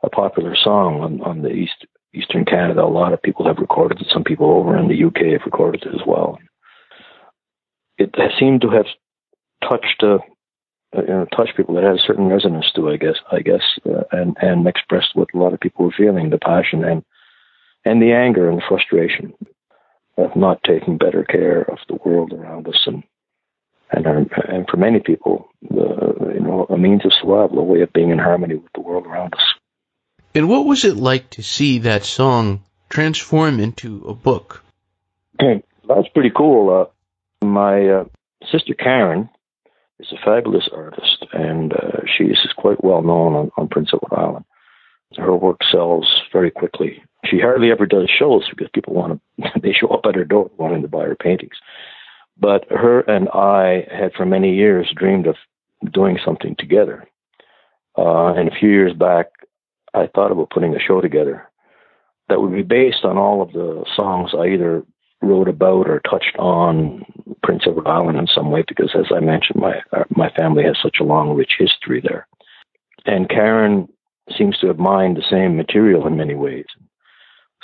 a 0.03 0.09
popular 0.09 0.55
song 0.55 1.01
on, 1.01 1.21
on 1.21 1.41
the 1.41 1.49
east 1.49 1.85
eastern 2.13 2.45
Canada. 2.45 2.83
A 2.83 2.85
lot 2.85 3.13
of 3.13 3.21
people 3.21 3.47
have 3.47 3.57
recorded 3.57 3.99
it. 3.99 4.07
Some 4.13 4.23
people 4.23 4.51
over 4.51 4.77
in 4.77 4.87
the 4.87 5.03
UK 5.05 5.33
have 5.33 5.45
recorded 5.45 5.83
it 5.83 5.95
as 5.95 6.01
well 6.05 6.37
it 7.97 8.15
seemed 8.39 8.61
to 8.61 8.69
have 8.69 8.85
touched 9.61 10.03
uh, 10.03 10.17
uh, 10.95 11.01
you 11.01 11.07
know, 11.07 11.25
touched 11.35 11.57
people. 11.57 11.77
It 11.77 11.83
had 11.83 11.95
a 11.95 12.05
certain 12.05 12.27
resonance 12.27 12.71
to, 12.75 12.89
I 12.89 12.97
guess, 12.97 13.15
I 13.31 13.39
guess, 13.39 13.63
uh, 13.85 14.03
and 14.11 14.35
and 14.41 14.67
expressed 14.67 15.15
what 15.15 15.29
a 15.33 15.37
lot 15.37 15.53
of 15.53 15.59
people 15.59 15.85
were 15.85 15.93
feeling: 15.95 16.29
the 16.29 16.37
passion 16.37 16.83
and 16.83 17.03
and 17.85 18.01
the 18.01 18.13
anger 18.13 18.49
and 18.49 18.57
the 18.57 18.63
frustration 18.67 19.33
of 20.17 20.35
not 20.35 20.63
taking 20.63 20.97
better 20.97 21.23
care 21.23 21.61
of 21.63 21.79
the 21.87 21.95
world 22.05 22.33
around 22.33 22.67
us, 22.67 22.79
and 22.85 23.03
and 23.91 24.29
and 24.47 24.67
for 24.69 24.77
many 24.77 24.99
people, 24.99 25.47
the, 25.69 26.31
you 26.33 26.41
know, 26.41 26.65
a 26.69 26.77
means 26.77 27.05
of 27.05 27.13
survival, 27.19 27.59
a 27.59 27.63
way 27.63 27.81
of 27.81 27.93
being 27.93 28.09
in 28.09 28.19
harmony 28.19 28.55
with 28.55 28.71
the 28.73 28.81
world 28.81 29.05
around 29.05 29.33
us. 29.33 29.52
And 30.35 30.49
what 30.49 30.65
was 30.65 30.83
it 30.83 30.97
like 30.97 31.29
to 31.31 31.43
see 31.43 31.79
that 31.79 32.03
song 32.03 32.63
transform 32.89 33.59
into 33.59 34.03
a 34.07 34.15
book? 34.15 34.63
that 35.87 35.97
was 35.97 36.07
pretty 36.13 36.31
cool. 36.35 36.89
Uh, 37.41 37.45
my 37.45 37.87
uh, 37.87 38.05
sister 38.51 38.73
Karen 38.73 39.29
is 39.99 40.11
a 40.11 40.25
fabulous 40.25 40.67
artist, 40.73 41.25
and 41.33 41.73
uh, 41.73 42.01
she 42.17 42.25
is 42.25 42.39
quite 42.57 42.83
well 42.83 43.03
known 43.03 43.35
on, 43.35 43.51
on 43.57 43.67
Prince 43.67 43.91
Edward 43.93 44.17
Island. 44.17 44.45
Her 45.15 45.35
work 45.35 45.59
sells 45.71 46.09
very 46.31 46.49
quickly. 46.49 47.03
She 47.25 47.39
hardly 47.39 47.69
ever 47.71 47.85
does 47.85 48.09
shows 48.09 48.49
because 48.49 48.69
people 48.73 48.95
want 48.95 49.21
to, 49.39 49.51
they 49.61 49.73
show 49.73 49.89
up 49.89 50.05
at 50.07 50.15
her 50.15 50.25
door 50.25 50.49
wanting 50.57 50.81
to 50.81 50.87
buy 50.87 51.03
her 51.03 51.15
paintings. 51.15 51.55
But 52.39 52.65
her 52.71 53.01
and 53.01 53.29
I 53.29 53.87
had 53.91 54.13
for 54.13 54.25
many 54.25 54.55
years 54.55 54.91
dreamed 54.95 55.27
of 55.27 55.35
doing 55.91 56.17
something 56.25 56.55
together. 56.57 57.07
Uh, 57.95 58.33
and 58.33 58.49
a 58.49 58.55
few 58.59 58.69
years 58.69 58.93
back, 58.93 59.27
I 59.93 60.07
thought 60.07 60.31
about 60.31 60.49
putting 60.49 60.75
a 60.75 60.79
show 60.79 61.01
together 61.01 61.47
that 62.29 62.41
would 62.41 62.53
be 62.53 62.63
based 62.63 63.03
on 63.03 63.17
all 63.17 63.41
of 63.41 63.51
the 63.51 63.85
songs 63.95 64.31
I 64.33 64.47
either 64.47 64.83
wrote 65.21 65.47
about 65.47 65.87
or 65.89 66.01
touched 66.01 66.35
on 66.37 67.05
Prince 67.43 67.63
Edward 67.67 67.87
Island 67.87 68.17
in 68.17 68.27
some 68.27 68.51
way 68.51 68.63
because, 68.67 68.91
as 68.95 69.05
I 69.15 69.19
mentioned, 69.19 69.61
my 69.61 69.81
uh, 69.91 70.03
my 70.15 70.29
family 70.31 70.63
has 70.63 70.77
such 70.81 70.97
a 70.99 71.03
long, 71.03 71.35
rich 71.35 71.53
history 71.57 72.01
there. 72.01 72.27
And 73.05 73.29
Karen 73.29 73.87
seems 74.37 74.57
to 74.59 74.67
have 74.67 74.79
mined 74.79 75.17
the 75.17 75.23
same 75.29 75.55
material 75.55 76.07
in 76.07 76.17
many 76.17 76.35
ways. 76.35 76.65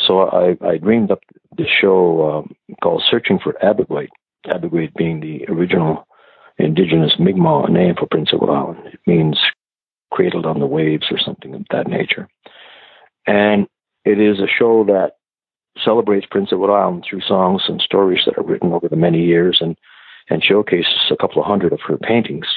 So 0.06 0.22
I, 0.22 0.58
I 0.66 0.78
dreamed 0.78 1.12
up 1.12 1.20
this 1.58 1.68
show 1.82 2.30
um, 2.30 2.56
called 2.82 3.04
Searching 3.10 3.40
for 3.40 3.54
Abegweit, 3.64 4.10
Abegweit 4.48 4.94
being 4.96 5.20
the 5.20 5.46
original 5.50 6.08
indigenous 6.58 7.14
Mi'kmaq 7.20 7.70
name 7.70 7.96
for 7.98 8.08
Prince 8.08 8.30
Edward 8.34 8.54
Island. 8.54 8.80
It 8.94 9.00
means 9.08 9.38
cradled 10.12 10.46
on 10.46 10.60
the 10.60 10.68
waves 10.68 11.08
or 11.12 11.20
something 11.20 11.54
of 11.54 11.66
that 11.72 11.88
nature. 11.88 12.28
And 13.28 13.68
it 14.06 14.20
is 14.20 14.40
a 14.40 14.48
show 14.48 14.84
that 14.86 15.14
celebrates 15.84 16.26
Prince 16.30 16.50
Edward 16.52 16.74
Island 16.74 17.06
through 17.08 17.22
songs 17.22 17.64
and 17.68 17.82
stories 17.82 18.22
that 18.26 18.38
are 18.38 18.44
written 18.44 18.74
over 18.74 18.88
the 18.88 18.96
many 18.96 19.24
years 19.24 19.60
and, 19.62 19.78
and 20.30 20.44
showcases 20.44 21.12
a 21.12 21.18
couple 21.18 21.42
of 21.42 21.48
hundred 21.48 21.74
of 21.74 21.80
her 21.88 21.98
paintings. 21.98 22.48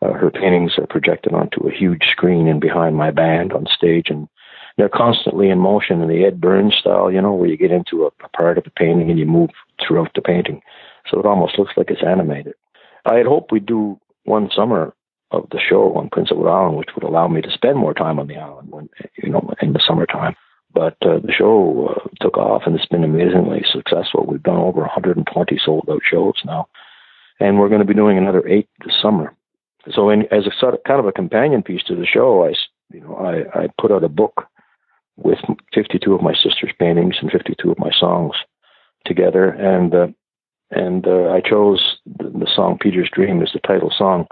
Uh, 0.00 0.12
her 0.12 0.30
paintings 0.30 0.72
are 0.78 0.86
projected 0.86 1.32
onto 1.32 1.66
a 1.66 1.72
huge 1.72 2.04
screen 2.10 2.46
in 2.46 2.60
behind 2.60 2.96
my 2.96 3.10
band 3.10 3.52
on 3.52 3.66
stage, 3.66 4.06
and 4.08 4.28
they're 4.76 4.88
constantly 4.88 5.50
in 5.50 5.58
motion 5.58 6.00
in 6.00 6.08
the 6.08 6.24
Ed 6.24 6.40
Burns 6.40 6.76
style, 6.78 7.10
you 7.10 7.20
know, 7.20 7.34
where 7.34 7.48
you 7.48 7.56
get 7.56 7.72
into 7.72 8.04
a, 8.04 8.10
a 8.24 8.28
part 8.28 8.58
of 8.58 8.64
the 8.64 8.70
painting 8.70 9.10
and 9.10 9.18
you 9.18 9.26
move 9.26 9.50
throughout 9.84 10.10
the 10.14 10.22
painting. 10.22 10.62
So 11.10 11.18
it 11.18 11.26
almost 11.26 11.58
looks 11.58 11.72
like 11.76 11.90
it's 11.90 12.04
animated. 12.06 12.54
I 13.04 13.16
had 13.16 13.26
hoped 13.26 13.50
we'd 13.50 13.66
do 13.66 13.98
one 14.24 14.50
summer 14.54 14.94
of 15.30 15.48
the 15.50 15.60
show 15.60 15.94
on 15.94 16.08
Prince 16.10 16.30
Edward 16.30 16.50
Island, 16.50 16.76
which 16.76 16.90
would 16.94 17.04
allow 17.04 17.28
me 17.28 17.42
to 17.42 17.50
spend 17.50 17.78
more 17.78 17.94
time 17.94 18.18
on 18.18 18.28
the 18.28 18.36
island 18.36 18.70
when, 18.70 18.88
you 19.22 19.30
know, 19.30 19.52
in 19.60 19.72
the 19.72 19.82
summertime. 19.86 20.34
But 20.72 20.96
uh, 21.02 21.18
the 21.18 21.32
show 21.36 21.94
uh, 21.96 22.08
took 22.20 22.36
off 22.36 22.62
and 22.66 22.74
it's 22.74 22.86
been 22.86 23.04
amazingly 23.04 23.64
successful. 23.70 24.26
We've 24.26 24.42
done 24.42 24.56
over 24.56 24.80
120 24.80 25.60
sold 25.64 25.88
out 25.90 26.02
shows 26.08 26.34
now, 26.44 26.68
and 27.40 27.58
we're 27.58 27.68
going 27.68 27.80
to 27.80 27.86
be 27.86 27.94
doing 27.94 28.18
another 28.18 28.46
eight 28.46 28.68
this 28.84 28.94
summer. 29.00 29.34
So, 29.94 30.10
in, 30.10 30.22
as 30.32 30.46
a 30.46 30.52
sort 30.58 30.74
of 30.74 30.84
kind 30.84 31.00
of 31.00 31.06
a 31.06 31.12
companion 31.12 31.62
piece 31.62 31.82
to 31.84 31.96
the 31.96 32.06
show, 32.06 32.44
I 32.44 32.54
you 32.92 33.00
know 33.00 33.16
I, 33.16 33.64
I 33.64 33.68
put 33.80 33.90
out 33.90 34.04
a 34.04 34.08
book 34.08 34.44
with 35.16 35.38
52 35.74 36.14
of 36.14 36.22
my 36.22 36.34
sister's 36.34 36.72
paintings 36.78 37.16
and 37.20 37.30
52 37.30 37.70
of 37.70 37.78
my 37.78 37.90
songs 37.98 38.34
together, 39.06 39.48
and 39.48 39.94
uh, 39.94 40.06
and 40.70 41.06
uh, 41.06 41.30
I 41.30 41.40
chose 41.40 41.98
the, 42.06 42.24
the, 42.24 42.48
song 42.54 42.78
"Peter's 42.80 43.10
Dream" 43.10 43.42
as 43.42 43.50
the 43.52 43.60
title 43.60 43.92
song, 43.96 44.26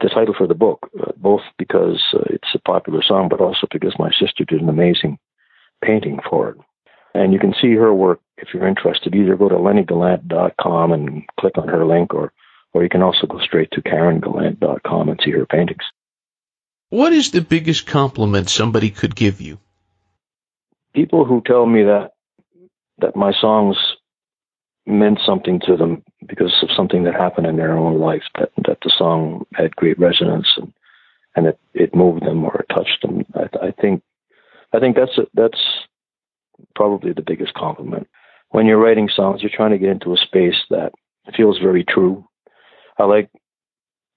the 0.00 0.08
title 0.08 0.34
for 0.36 0.46
the 0.46 0.54
book, 0.54 0.90
uh, 1.00 1.12
both 1.16 1.42
because 1.58 2.02
uh, 2.14 2.22
it's 2.26 2.48
a 2.54 2.58
popular 2.60 3.02
song, 3.02 3.28
but 3.28 3.40
also 3.40 3.66
because 3.70 3.94
my 3.98 4.10
sister 4.12 4.44
did 4.44 4.60
an 4.60 4.68
amazing 4.68 5.18
painting 5.84 6.18
for 6.28 6.50
it. 6.50 6.56
And 7.14 7.32
you 7.32 7.38
can 7.38 7.54
see 7.60 7.74
her 7.74 7.92
work 7.92 8.20
if 8.36 8.48
you're 8.54 8.68
interested. 8.68 9.14
Either 9.14 9.36
go 9.36 9.48
to 9.48 9.56
lenniegallant.com 9.56 10.92
and 10.92 11.24
click 11.38 11.58
on 11.58 11.68
her 11.68 11.84
link, 11.84 12.14
or 12.14 12.32
or 12.72 12.82
you 12.84 12.88
can 12.88 13.02
also 13.02 13.26
go 13.26 13.40
straight 13.40 13.70
to 13.72 13.82
karengallant.com 13.82 15.08
and 15.08 15.20
see 15.24 15.32
her 15.32 15.46
paintings. 15.46 15.82
What 16.90 17.12
is 17.12 17.30
the 17.30 17.40
biggest 17.40 17.86
compliment 17.86 18.48
somebody 18.48 18.90
could 18.90 19.16
give 19.16 19.40
you? 19.40 19.58
People 20.94 21.24
who 21.24 21.42
tell 21.44 21.66
me 21.66 21.84
that 21.84 22.12
that 22.98 23.16
my 23.16 23.32
songs 23.40 23.76
meant 24.86 25.18
something 25.24 25.60
to 25.66 25.76
them 25.76 26.02
because 26.26 26.54
of 26.62 26.70
something 26.76 27.04
that 27.04 27.14
happened 27.14 27.46
in 27.46 27.56
their 27.56 27.76
own 27.76 27.98
life, 27.98 28.22
that 28.38 28.50
that 28.66 28.78
the 28.82 28.92
song 28.96 29.46
had 29.54 29.76
great 29.76 29.98
resonance 29.98 30.48
and 30.56 30.72
and 31.36 31.46
it, 31.46 31.60
it 31.74 31.94
moved 31.94 32.24
them 32.24 32.44
or 32.44 32.60
it 32.60 32.74
touched 32.74 33.02
them. 33.02 33.24
I, 33.34 33.66
I 33.66 33.70
think 33.80 34.02
I 34.72 34.80
think 34.80 34.96
that's 34.96 35.16
a, 35.18 35.26
that's 35.34 35.60
probably 36.74 37.12
the 37.12 37.22
biggest 37.22 37.54
compliment. 37.54 38.08
When 38.50 38.66
you're 38.66 38.82
writing 38.82 39.08
songs, 39.14 39.42
you're 39.42 39.50
trying 39.54 39.70
to 39.70 39.78
get 39.78 39.90
into 39.90 40.12
a 40.12 40.16
space 40.16 40.56
that 40.70 40.92
feels 41.36 41.58
very 41.58 41.84
true. 41.84 42.26
I 42.98 43.04
like 43.04 43.30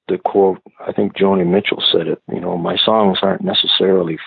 the 0.08 0.17
quote, 0.17 0.60
I 0.86 0.91
think 0.91 1.15
Joni 1.15 1.47
Mitchell 1.47 1.84
said 1.91 2.08
it, 2.08 2.21
you 2.32 2.39
know, 2.39 2.58
my 2.58 2.76
songs 2.78 3.19
aren't 3.21 3.43
necessarily 3.43 4.17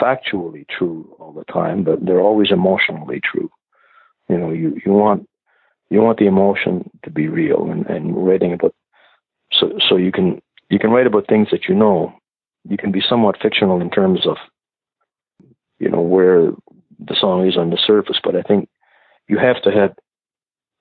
factually 0.00 0.66
true 0.68 1.14
all 1.18 1.32
the 1.32 1.44
time, 1.52 1.82
but 1.82 2.04
they're 2.04 2.20
always 2.20 2.50
emotionally 2.50 3.20
true. 3.20 3.50
You 4.28 4.38
know, 4.38 4.50
you, 4.50 4.80
you 4.84 4.92
want 4.92 5.28
you 5.92 6.00
want 6.00 6.18
the 6.18 6.26
emotion 6.26 6.90
to 7.04 7.10
be 7.10 7.28
real 7.28 7.70
and, 7.70 7.86
and 7.86 8.26
writing 8.26 8.52
about 8.52 8.74
so 9.52 9.72
so 9.88 9.96
you 9.96 10.10
can 10.10 10.40
you 10.70 10.78
can 10.78 10.90
write 10.90 11.06
about 11.06 11.28
things 11.28 11.48
that 11.50 11.68
you 11.68 11.74
know. 11.74 12.14
You 12.68 12.78
can 12.78 12.92
be 12.92 13.02
somewhat 13.06 13.40
fictional 13.42 13.80
in 13.80 13.90
terms 13.90 14.26
of 14.26 14.36
you 15.78 15.90
know 15.90 16.00
where 16.00 16.52
the 16.98 17.16
song 17.20 17.46
is 17.46 17.56
on 17.56 17.70
the 17.70 17.78
surface, 17.84 18.18
but 18.22 18.36
I 18.36 18.42
think 18.42 18.68
you 19.28 19.38
have 19.38 19.60
to 19.62 19.70
have 19.70 19.94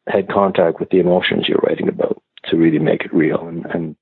had 0.08 0.30
contact 0.30 0.80
with 0.80 0.90
the 0.90 1.00
emotions 1.00 1.46
you're 1.48 1.60
writing 1.64 1.90
about 1.90 2.22
to 2.46 2.58
really 2.58 2.80
make 2.80 3.02
it 3.04 3.14
real. 3.14 3.48
And 3.48 3.66
and 3.66 3.96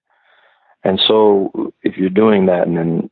and 0.83 0.99
so 1.07 1.73
if 1.81 1.97
you're 1.97 2.09
doing 2.09 2.45
that 2.45 2.67
and 2.67 2.77
then 2.77 3.09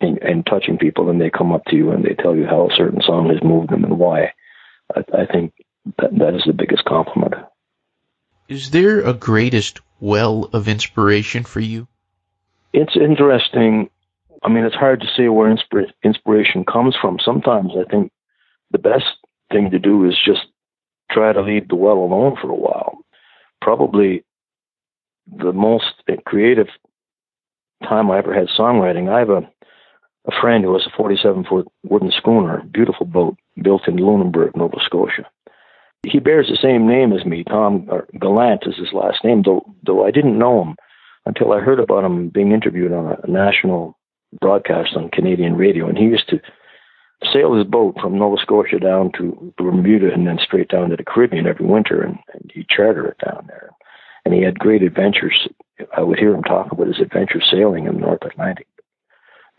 and, 0.00 0.18
and 0.22 0.46
touching 0.46 0.78
people 0.78 1.10
and 1.10 1.20
they 1.20 1.30
come 1.30 1.52
up 1.52 1.64
to 1.66 1.76
you 1.76 1.90
and 1.90 2.04
they 2.04 2.14
tell 2.14 2.36
you 2.36 2.46
how 2.46 2.68
a 2.68 2.76
certain 2.76 3.02
song 3.02 3.28
has 3.28 3.42
moved 3.42 3.70
them 3.70 3.84
and 3.84 3.98
why, 3.98 4.32
I, 4.94 5.00
I 5.12 5.26
think 5.26 5.52
that 5.98 6.16
that 6.18 6.34
is 6.34 6.42
the 6.46 6.52
biggest 6.52 6.84
compliment. 6.84 7.34
Is 8.48 8.70
there 8.70 9.00
a 9.00 9.12
greatest 9.12 9.80
well 10.00 10.48
of 10.52 10.68
inspiration 10.68 11.44
for 11.44 11.60
you? 11.60 11.88
It's 12.72 12.96
interesting. 12.96 13.90
I 14.42 14.48
mean, 14.48 14.64
it's 14.64 14.74
hard 14.74 15.00
to 15.00 15.06
say 15.16 15.28
where 15.28 15.54
inspira- 15.54 15.92
inspiration 16.02 16.64
comes 16.64 16.96
from. 17.00 17.18
Sometimes 17.24 17.72
I 17.78 17.84
think 17.90 18.12
the 18.70 18.78
best 18.78 19.06
thing 19.50 19.70
to 19.70 19.78
do 19.78 20.08
is 20.08 20.16
just 20.24 20.46
try 21.10 21.32
to 21.32 21.42
leave 21.42 21.68
the 21.68 21.76
well 21.76 21.98
alone 21.98 22.36
for 22.40 22.50
a 22.50 22.54
while. 22.54 22.98
Probably 23.60 24.24
the 25.26 25.52
most 25.52 25.86
creative 26.24 26.68
time 27.82 28.10
I 28.10 28.18
ever 28.18 28.34
had 28.34 28.48
songwriting. 28.48 29.12
I 29.12 29.18
have 29.20 29.30
a 29.30 29.50
a 30.28 30.40
friend 30.42 30.62
who 30.62 30.74
has 30.74 30.86
a 30.86 30.96
47 30.96 31.44
foot 31.44 31.68
wooden 31.84 32.12
schooner, 32.12 32.62
beautiful 32.70 33.06
boat 33.06 33.36
built 33.62 33.88
in 33.88 33.96
Lunenburg, 33.96 34.54
Nova 34.54 34.76
Scotia. 34.84 35.24
He 36.04 36.20
bears 36.20 36.48
the 36.48 36.58
same 36.60 36.86
name 36.86 37.12
as 37.12 37.24
me. 37.24 37.44
Tom 37.44 37.88
Gallant 38.20 38.64
is 38.66 38.76
his 38.76 38.92
last 38.92 39.24
name, 39.24 39.42
though 39.44 39.64
though 39.84 40.06
I 40.06 40.10
didn't 40.10 40.38
know 40.38 40.62
him 40.62 40.76
until 41.26 41.52
I 41.52 41.60
heard 41.60 41.80
about 41.80 42.04
him 42.04 42.28
being 42.28 42.52
interviewed 42.52 42.92
on 42.92 43.16
a 43.22 43.30
national 43.30 43.98
broadcast 44.40 44.96
on 44.96 45.10
Canadian 45.10 45.56
radio. 45.56 45.88
And 45.88 45.98
he 45.98 46.04
used 46.04 46.28
to 46.28 46.40
sail 47.32 47.54
his 47.54 47.66
boat 47.66 47.96
from 48.00 48.18
Nova 48.18 48.36
Scotia 48.40 48.78
down 48.78 49.10
to 49.18 49.52
Bermuda 49.58 50.12
and 50.12 50.26
then 50.26 50.38
straight 50.42 50.68
down 50.68 50.90
to 50.90 50.96
the 50.96 51.04
Caribbean 51.04 51.46
every 51.46 51.66
winter, 51.66 52.02
and, 52.02 52.18
and 52.32 52.50
he 52.54 52.64
chartered 52.68 53.06
it 53.06 53.24
down 53.24 53.46
there. 53.48 53.70
And 54.24 54.34
he 54.34 54.42
had 54.42 54.58
great 54.58 54.82
adventures. 54.82 55.48
I 55.96 56.02
would 56.02 56.18
hear 56.18 56.34
him 56.34 56.42
talk 56.42 56.70
about 56.70 56.86
his 56.86 57.00
adventure 57.00 57.40
sailing 57.40 57.86
in 57.86 57.94
the 57.94 58.00
North 58.00 58.22
Atlantic. 58.22 58.68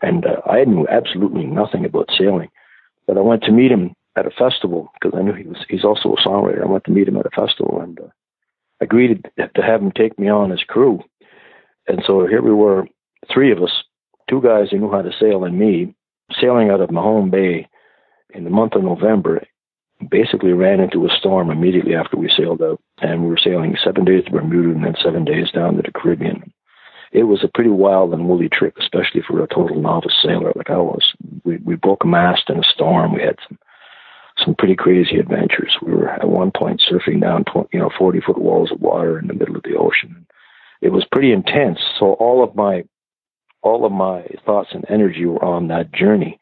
And 0.00 0.24
uh, 0.24 0.40
I 0.48 0.64
knew 0.64 0.86
absolutely 0.88 1.44
nothing 1.44 1.84
about 1.84 2.08
sailing, 2.16 2.48
but 3.06 3.18
I 3.18 3.20
went 3.20 3.42
to 3.44 3.52
meet 3.52 3.70
him 3.70 3.94
at 4.16 4.26
a 4.26 4.30
festival 4.30 4.92
because 4.94 5.16
I 5.18 5.22
knew 5.22 5.32
he 5.32 5.44
was 5.44 5.58
he's 5.68 5.84
also 5.84 6.14
a 6.14 6.28
songwriter. 6.28 6.62
I 6.62 6.66
went 6.66 6.84
to 6.84 6.90
meet 6.90 7.08
him 7.08 7.16
at 7.16 7.26
a 7.26 7.30
festival 7.30 7.80
and 7.80 7.98
uh, 7.98 8.08
agreed 8.80 9.28
to 9.36 9.62
have 9.62 9.82
him 9.82 9.92
take 9.92 10.18
me 10.18 10.28
on 10.28 10.52
as 10.52 10.62
crew. 10.66 11.00
And 11.86 12.02
so 12.06 12.26
here 12.26 12.42
we 12.42 12.52
were, 12.52 12.86
three 13.32 13.52
of 13.52 13.62
us, 13.62 13.72
two 14.28 14.40
guys 14.40 14.68
who 14.70 14.78
knew 14.78 14.90
how 14.90 15.02
to 15.02 15.12
sail 15.18 15.44
and 15.44 15.58
me, 15.58 15.94
sailing 16.40 16.70
out 16.70 16.80
of 16.80 16.90
Mahone 16.90 17.30
Bay 17.30 17.68
in 18.34 18.44
the 18.44 18.50
month 18.50 18.74
of 18.74 18.84
November. 18.84 19.44
Basically 20.10 20.52
ran 20.52 20.80
into 20.80 21.04
a 21.04 21.14
storm 21.18 21.50
immediately 21.50 21.94
after 21.94 22.16
we 22.16 22.32
sailed 22.34 22.62
out, 22.62 22.80
and 23.02 23.22
we 23.22 23.28
were 23.28 23.36
sailing 23.36 23.76
seven 23.84 24.06
days 24.06 24.24
to 24.24 24.30
Bermuda 24.30 24.70
and 24.70 24.82
then 24.82 24.94
seven 25.02 25.26
days 25.26 25.50
down 25.50 25.76
to 25.76 25.82
the 25.82 25.92
Caribbean 25.92 26.50
it 27.12 27.24
was 27.24 27.42
a 27.42 27.48
pretty 27.48 27.70
wild 27.70 28.12
and 28.12 28.28
woolly 28.28 28.48
trip, 28.48 28.76
especially 28.78 29.22
for 29.26 29.42
a 29.42 29.48
total 29.48 29.80
novice 29.80 30.14
sailor 30.22 30.52
like 30.54 30.70
I 30.70 30.76
was. 30.76 31.02
We 31.44 31.56
we 31.58 31.74
broke 31.74 32.04
a 32.04 32.06
mast 32.06 32.48
in 32.48 32.58
a 32.58 32.72
storm. 32.72 33.14
We 33.14 33.22
had 33.22 33.36
some 33.48 33.58
some 34.44 34.54
pretty 34.54 34.76
crazy 34.76 35.18
adventures. 35.18 35.76
We 35.82 35.92
were 35.92 36.08
at 36.08 36.28
one 36.28 36.50
point 36.50 36.82
surfing 36.90 37.20
down, 37.20 37.44
20, 37.44 37.68
you 37.72 37.78
know, 37.78 37.90
40 37.98 38.20
foot 38.20 38.38
walls 38.38 38.70
of 38.72 38.80
water 38.80 39.18
in 39.18 39.26
the 39.26 39.34
middle 39.34 39.56
of 39.56 39.62
the 39.62 39.76
ocean. 39.76 40.26
It 40.80 40.90
was 40.90 41.04
pretty 41.12 41.32
intense. 41.32 41.78
So 41.98 42.14
all 42.14 42.42
of 42.42 42.54
my 42.54 42.84
all 43.62 43.84
of 43.84 43.92
my 43.92 44.24
thoughts 44.46 44.70
and 44.72 44.84
energy 44.88 45.26
were 45.26 45.44
on 45.44 45.68
that 45.68 45.92
journey. 45.92 46.38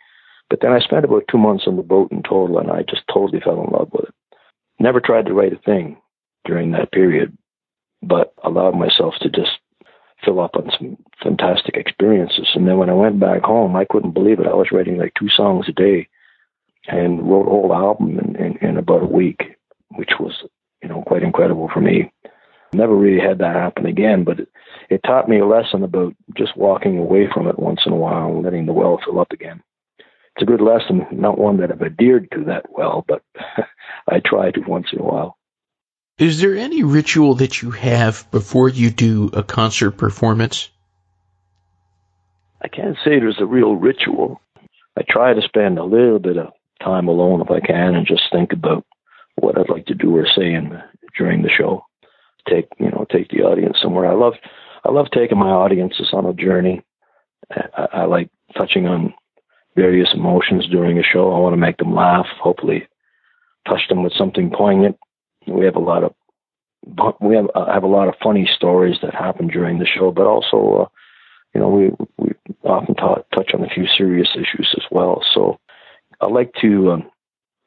But 0.48 0.60
then 0.62 0.72
I 0.72 0.78
spent 0.78 1.04
about 1.04 1.24
two 1.30 1.38
months 1.38 1.64
on 1.66 1.76
the 1.76 1.82
boat 1.82 2.12
in 2.12 2.22
total, 2.22 2.58
and 2.58 2.70
I 2.70 2.82
just 2.82 3.02
totally 3.12 3.40
fell 3.40 3.62
in 3.64 3.70
love 3.70 3.88
with 3.92 4.04
it. 4.04 4.14
Never 4.78 5.00
tried 5.00 5.26
to 5.26 5.34
write 5.34 5.52
a 5.52 5.58
thing 5.58 5.96
during 6.44 6.70
that 6.72 6.92
period, 6.92 7.36
but 8.02 8.32
allowed 8.44 8.76
myself 8.76 9.14
to 9.20 9.28
just 9.28 9.50
fill 10.24 10.40
up 10.40 10.56
on 10.56 10.70
some 10.78 10.96
fantastic 11.22 11.76
experiences. 11.76 12.48
And 12.54 12.66
then 12.66 12.78
when 12.78 12.88
I 12.88 12.94
went 12.94 13.20
back 13.20 13.42
home, 13.42 13.76
I 13.76 13.84
couldn't 13.84 14.14
believe 14.14 14.40
it. 14.40 14.46
I 14.46 14.54
was 14.54 14.68
writing 14.72 14.96
like 14.96 15.12
two 15.18 15.28
songs 15.28 15.66
a 15.68 15.72
day 15.72 16.08
and 16.88 17.28
wrote 17.28 17.46
a 17.46 17.50
whole 17.50 17.72
album 17.74 18.18
in, 18.18 18.36
in, 18.36 18.56
in 18.58 18.76
about 18.76 19.02
a 19.02 19.06
week, 19.06 19.56
which 19.90 20.12
was, 20.18 20.32
you 20.82 20.88
know, 20.88 21.02
quite 21.06 21.22
incredible 21.22 21.70
for 21.72 21.80
me. 21.80 22.10
Never 22.72 22.94
really 22.94 23.20
had 23.20 23.38
that 23.38 23.54
happen 23.56 23.86
again, 23.86 24.24
but 24.24 24.40
it, 24.40 24.48
it 24.90 25.02
taught 25.04 25.28
me 25.28 25.38
a 25.38 25.46
lesson 25.46 25.82
about 25.82 26.14
just 26.36 26.56
walking 26.56 26.98
away 26.98 27.28
from 27.32 27.46
it 27.46 27.58
once 27.58 27.80
in 27.86 27.92
a 27.92 27.96
while 27.96 28.28
and 28.28 28.42
letting 28.42 28.66
the 28.66 28.72
well 28.72 28.98
fill 29.04 29.20
up 29.20 29.32
again. 29.32 29.62
It's 29.98 30.42
a 30.42 30.46
good 30.46 30.60
lesson, 30.60 31.06
not 31.12 31.38
one 31.38 31.58
that 31.58 31.72
I've 31.72 31.82
adhered 31.82 32.30
to 32.32 32.44
that 32.44 32.66
well, 32.70 33.04
but 33.06 33.22
I 34.08 34.20
try 34.24 34.50
to 34.50 34.60
once 34.60 34.86
in 34.92 35.00
a 35.00 35.04
while. 35.04 35.36
Is 36.18 36.40
there 36.40 36.56
any 36.56 36.82
ritual 36.82 37.34
that 37.36 37.62
you 37.62 37.70
have 37.70 38.28
before 38.30 38.68
you 38.68 38.90
do 38.90 39.30
a 39.32 39.42
concert 39.42 39.92
performance? 39.92 40.70
I 42.60 42.68
can't 42.68 42.96
say 43.04 43.18
there's 43.18 43.40
a 43.40 43.46
real 43.46 43.76
ritual. 43.76 44.40
I 44.96 45.02
try 45.08 45.32
to 45.32 45.42
spend 45.42 45.78
a 45.78 45.84
little 45.84 46.18
bit 46.18 46.36
of 46.36 46.48
time 46.82 47.08
alone 47.08 47.40
if 47.40 47.50
I 47.50 47.60
can 47.60 47.94
and 47.94 48.06
just 48.06 48.24
think 48.32 48.52
about 48.52 48.84
what 49.36 49.58
I'd 49.58 49.68
like 49.70 49.86
to 49.86 49.94
do 49.94 50.16
or 50.16 50.26
say 50.26 50.52
in, 50.52 50.80
during 51.16 51.42
the 51.42 51.50
show. 51.50 51.84
Take 52.48 52.68
you 52.78 52.90
know 52.90 53.06
take 53.10 53.28
the 53.28 53.42
audience 53.42 53.78
somewhere. 53.82 54.06
I 54.06 54.14
love 54.14 54.34
I 54.84 54.90
love 54.90 55.06
taking 55.12 55.38
my 55.38 55.50
audiences 55.50 56.08
on 56.12 56.24
a 56.24 56.32
journey. 56.32 56.82
I, 57.50 57.88
I 57.92 58.04
like 58.04 58.30
touching 58.56 58.86
on 58.86 59.12
various 59.76 60.08
emotions 60.14 60.66
during 60.68 60.98
a 60.98 61.02
show. 61.02 61.32
I 61.32 61.38
want 61.38 61.52
to 61.52 61.58
make 61.58 61.76
them 61.76 61.94
laugh. 61.94 62.26
Hopefully, 62.40 62.88
touch 63.66 63.82
them 63.88 64.02
with 64.02 64.14
something 64.14 64.50
poignant 64.50 64.96
we 65.50 65.64
have 65.64 65.76
a 65.76 65.80
lot 65.80 66.04
of 66.04 66.14
we 67.20 67.36
have 67.36 67.46
uh, 67.54 67.72
have 67.72 67.82
a 67.82 67.88
lot 67.88 68.08
of 68.08 68.14
funny 68.22 68.48
stories 68.54 68.96
that 69.02 69.14
happen 69.14 69.48
during 69.48 69.78
the 69.78 69.86
show, 69.86 70.10
but 70.10 70.26
also, 70.26 70.82
uh, 70.82 70.88
you 71.54 71.60
know, 71.60 71.68
we 71.68 71.90
we 72.18 72.32
often 72.64 72.94
ta- 72.94 73.22
touch 73.34 73.50
on 73.54 73.64
a 73.64 73.68
few 73.68 73.86
serious 73.86 74.28
issues 74.34 74.74
as 74.76 74.84
well. 74.90 75.22
So 75.34 75.58
I 76.20 76.26
like 76.26 76.52
to 76.60 76.92
um, 76.92 77.10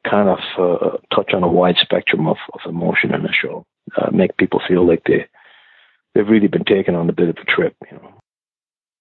kind 0.08 0.28
of 0.28 0.38
uh, 0.58 0.96
touch 1.14 1.32
on 1.34 1.42
a 1.42 1.48
wide 1.48 1.76
spectrum 1.80 2.26
of, 2.26 2.36
of 2.52 2.60
emotion 2.66 3.14
in 3.14 3.22
the 3.22 3.32
show, 3.32 3.64
uh, 3.96 4.10
make 4.10 4.36
people 4.36 4.60
feel 4.66 4.86
like 4.86 5.02
they 5.06 5.26
they've 6.14 6.28
really 6.28 6.48
been 6.48 6.64
taken 6.64 6.94
on 6.94 7.08
a 7.08 7.12
bit 7.12 7.28
of 7.28 7.36
a 7.36 7.44
trip. 7.44 7.74
You 7.90 7.96
know. 7.98 8.14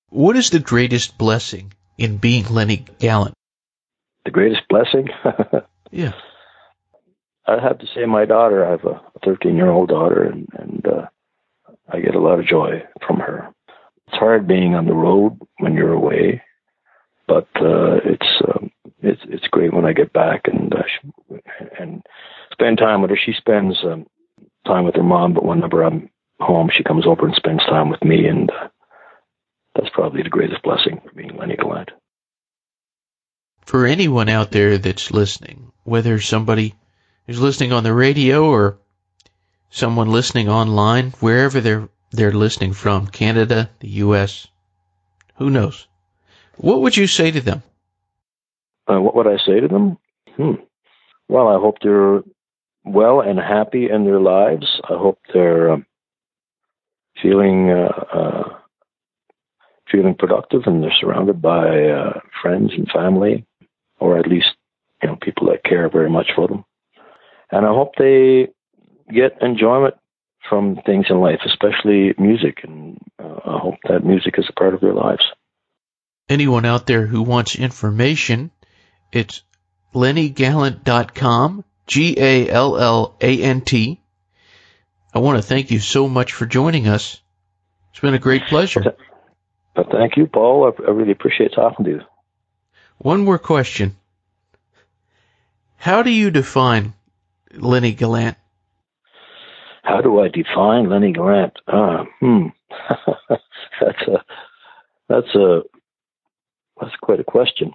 What 0.10 0.36
is 0.36 0.50
the 0.50 0.60
greatest 0.60 1.18
blessing 1.18 1.74
in 1.98 2.18
being 2.18 2.46
Lennie 2.50 2.86
Gallant? 3.00 3.34
The 4.26 4.32
greatest 4.32 4.62
blessing? 4.70 5.10
yeah. 5.92 6.14
I 7.48 7.60
have 7.60 7.80
to 7.80 7.88
say, 7.88 8.06
my 8.06 8.26
daughter, 8.26 8.66
I 8.66 8.72
have 8.72 8.86
a 8.86 9.02
13 9.26 9.56
year 9.56 9.70
old 9.70 9.90
daughter, 9.90 10.24
and, 10.24 10.48
and 10.58 10.86
uh, 10.86 11.06
I 11.92 12.00
get 12.00 12.16
a 12.16 12.20
lot 12.20 12.40
of 12.40 12.46
joy 12.46 12.84
from 13.06 13.20
her. 13.20 13.50
It's 14.08 14.18
hard 14.18 14.48
being 14.48 14.76
on 14.76 14.86
the 14.86 14.94
road 14.94 15.40
when 15.58 15.74
you're 15.74 15.94
away, 15.94 16.42
but 17.28 17.48
uh, 17.56 17.98
it's 18.06 18.42
um, 18.48 18.71
it's 19.02 19.22
it's 19.26 19.48
great 19.48 19.74
when 19.74 19.86
I 19.86 19.94
get 19.94 20.14
back 20.14 20.42
and 20.46 20.74
uh, 20.74 21.38
and 21.80 22.04
spend 22.52 22.78
time 22.78 23.02
with 23.02 23.12
her. 23.12 23.18
She 23.18 23.34
spends 23.34 23.78
um, 23.84 24.06
time 24.66 24.86
with 24.86 24.96
her 24.96 25.04
mom, 25.04 25.34
but 25.34 25.46
whenever 25.46 25.84
I'm 25.84 26.10
home, 26.40 26.70
she 26.76 26.84
comes 26.84 27.06
over 27.06 27.26
and 27.26 27.36
spends 27.36 27.64
time 27.66 27.90
with 27.90 28.04
me, 28.04 28.28
and 28.28 28.50
uh, 28.52 28.68
that's 29.76 29.90
probably 29.94 30.24
the 30.24 30.30
greatest 30.30 30.62
blessing 30.64 31.02
for 31.04 31.16
me, 31.16 31.30
Lennie 31.38 31.58
Gallant. 31.58 31.92
For 33.66 33.86
anyone 33.86 34.30
out 34.30 34.52
there 34.52 34.78
that's 34.78 35.12
listening, 35.12 35.72
whether 35.84 36.20
somebody 36.20 36.76
is 37.28 37.40
listening 37.40 37.72
on 37.72 37.84
the 37.84 37.94
radio 37.94 38.46
or 38.46 38.78
someone 39.70 40.12
listening 40.12 40.50
online, 40.50 41.12
wherever 41.20 41.62
they're 41.62 41.90
they're 42.12 42.34
listening 42.34 42.74
from, 42.74 43.08
Canada, 43.08 43.70
the 43.80 43.88
U.S., 43.88 44.48
who 45.36 45.50
knows? 45.50 45.88
What 46.58 46.82
would 46.82 46.98
you 46.98 47.08
say 47.08 47.32
to 47.32 47.40
them? 47.40 47.64
Uh, 48.88 49.00
what 49.00 49.16
would 49.16 49.28
I 49.28 49.38
say 49.46 49.60
to 49.60 49.68
them? 49.68 49.98
Hmm. 50.36 50.64
Well, 51.28 51.48
I 51.48 51.60
hope 51.60 51.78
they're 51.82 52.22
well 52.84 53.22
and 53.22 53.40
happy 53.40 53.90
in 53.90 54.06
their 54.06 54.20
lives. 54.20 54.82
I 54.84 54.98
hope 54.98 55.20
they're 55.34 55.72
um, 55.72 55.86
feeling 57.22 57.70
uh, 57.70 58.04
uh, 58.14 58.58
feeling 59.92 60.16
productive 60.16 60.64
and 60.66 60.84
they're 60.84 60.94
surrounded 61.00 61.42
by 61.42 61.88
uh, 61.88 62.20
friends 62.42 62.72
and 62.76 62.90
family, 62.90 63.46
or 64.00 64.18
at 64.18 64.28
least 64.28 64.48
you 65.02 65.10
know 65.10 65.18
people 65.22 65.48
that 65.48 65.64
care 65.64 65.90
very 65.90 66.10
much 66.10 66.28
for 66.36 66.48
them. 66.48 66.66
And 67.52 67.66
I 67.66 67.70
hope 67.70 67.94
they 67.98 68.50
get 69.14 69.38
enjoyment 69.42 69.96
from 70.50 70.80
things 70.86 71.06
in 71.10 71.20
life, 71.20 71.42
especially 71.46 72.14
music. 72.18 72.60
And 72.64 72.98
uh, 73.20 73.40
I 73.46 73.60
hope 73.60 73.76
that 73.88 74.06
music 74.06 74.36
is 74.38 74.46
a 74.50 74.54
part 74.54 74.74
of 74.74 74.82
their 74.82 74.94
lives. 74.94 75.24
Anyone 76.30 76.66
out 76.66 76.88
there 76.88 77.06
who 77.06 77.22
wants 77.22 77.56
information, 77.56 78.52
it's 79.12 79.44
lenniegallant.com, 79.94 81.64
G 81.88 82.16
A 82.18 82.50
L 82.50 82.78
L 82.78 83.16
A 83.22 83.42
N 83.42 83.62
T. 83.62 84.02
I 85.14 85.20
want 85.20 85.38
to 85.38 85.48
thank 85.48 85.72
you 85.72 85.80
so 85.80 86.08
much 86.08 86.34
for 86.34 86.46
joining 86.46 86.88
us. 86.88 87.22
It's 87.92 88.00
been 88.00 88.14
a 88.14 88.20
great 88.20 88.44
pleasure. 88.46 88.96
Well, 89.76 89.88
thank 89.92 90.18
you, 90.18 90.28
Paul. 90.28 90.72
I, 90.80 90.84
I 90.84 90.92
really 90.92 91.12
appreciate 91.12 91.54
talking 91.54 91.86
to 91.86 91.92
you. 91.92 92.02
One 92.98 93.26
more 93.26 93.40
question. 93.40 93.98
How 95.78 96.04
do 96.04 96.12
you 96.12 96.30
define 96.30 96.94
Lennie 97.54 97.94
Gallant? 97.94 98.38
How 99.84 100.02
do 100.02 100.20
I 100.20 100.28
define 100.28 100.90
Lennie 100.90 101.12
Gallant? 101.12 101.54
Uh, 101.68 102.06
hmm. 102.20 102.48
that's 103.82 104.02
a 104.08 104.24
that's 105.10 105.36
a 105.36 105.64
that's 106.80 106.96
quite 107.02 107.20
a 107.20 107.24
question. 107.24 107.74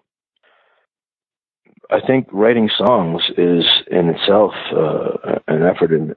I 1.90 2.01
think 2.01 2.29
writing 2.33 2.68
songs 2.77 3.22
is 3.37 3.64
in 3.90 4.09
itself 4.09 4.53
uh, 4.75 5.38
an 5.46 5.62
effort 5.62 5.92
in, 5.92 6.16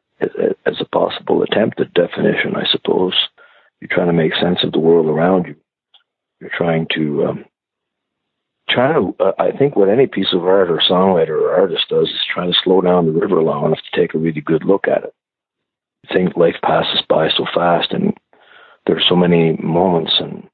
as 0.66 0.76
a 0.80 0.86
possible 0.86 1.44
attempt 1.44 1.80
at 1.80 1.94
definition. 1.94 2.56
I 2.56 2.66
suppose 2.72 3.14
you're 3.80 3.90
trying 3.92 4.08
to 4.08 4.14
make 4.14 4.34
sense 4.36 4.60
of 4.64 4.72
the 4.72 4.80
world 4.80 5.08
around 5.08 5.46
you. 5.46 5.56
You're 6.40 6.52
trying 6.56 6.88
to 6.96 7.26
um, 7.28 7.46
trying 8.70 8.94
to. 8.94 9.24
Uh, 9.24 9.32
I 9.38 9.52
think 9.52 9.76
what 9.76 9.90
any 9.90 10.08
piece 10.08 10.34
of 10.34 10.44
art 10.44 10.72
or 10.72 10.82
songwriter 10.90 11.40
or 11.42 11.54
artist 11.54 11.90
does 11.90 12.08
is 12.08 12.26
trying 12.34 12.52
to 12.52 12.58
slow 12.64 12.82
down 12.82 13.06
the 13.06 13.20
river 13.20 13.42
long 13.42 13.66
enough 13.66 13.80
to 13.80 14.00
take 14.00 14.14
a 14.14 14.20
really 14.20 14.42
good 14.42 14.64
look 14.64 14.88
at 14.88 15.04
it. 15.04 15.14
I 16.10 16.14
think 16.14 16.38
life 16.38 16.56
passes 16.64 17.02
by 17.08 17.30
so 17.30 17.46
fast, 17.54 17.92
and 17.92 18.14
there's 18.88 19.06
so 19.08 19.16
many 19.16 19.54
moments 19.58 20.14
and 20.20 20.48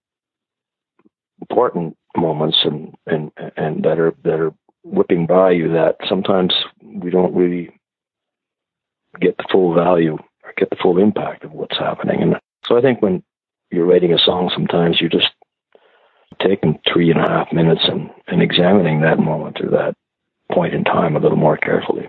important 1.42 1.96
moments 2.18 2.58
and 2.64 2.96
and 3.06 3.32
and 3.56 3.84
that 3.84 4.00
are 4.00 4.14
that 4.24 4.40
are 4.40 4.54
whipping 4.86 5.26
by 5.26 5.52
you 5.52 5.68
that 5.74 5.98
sometimes 6.08 6.54
we 6.82 7.10
don't 7.10 7.36
really 7.36 7.72
get 9.20 9.36
the 9.38 9.46
full 9.52 9.74
value 9.74 10.14
or 10.44 10.54
get 10.58 10.70
the 10.70 10.76
full 10.76 11.00
impact 11.00 11.44
of 11.44 11.52
what's 11.52 11.78
happening. 11.78 12.22
And 12.22 12.36
so 12.66 12.78
I 12.78 12.82
think 12.82 13.02
when 13.02 13.24
you're 13.72 13.86
writing 13.86 14.14
a 14.14 14.20
song, 14.20 14.52
sometimes 14.54 15.02
you're 15.02 15.10
just 15.10 15.32
taking 16.40 16.80
three 16.92 17.10
and 17.10 17.20
a 17.20 17.28
half 17.28 17.52
minutes 17.52 17.82
and, 17.86 18.10
and 18.28 18.42
examining 18.42 19.02
that 19.02 19.20
moment 19.20 19.60
or 19.62 19.70
that 19.72 19.96
point 20.52 20.74
in 20.74 20.84
time 20.84 21.16
a 21.16 21.20
little 21.20 21.38
more 21.38 21.58
carefully. 21.58 22.08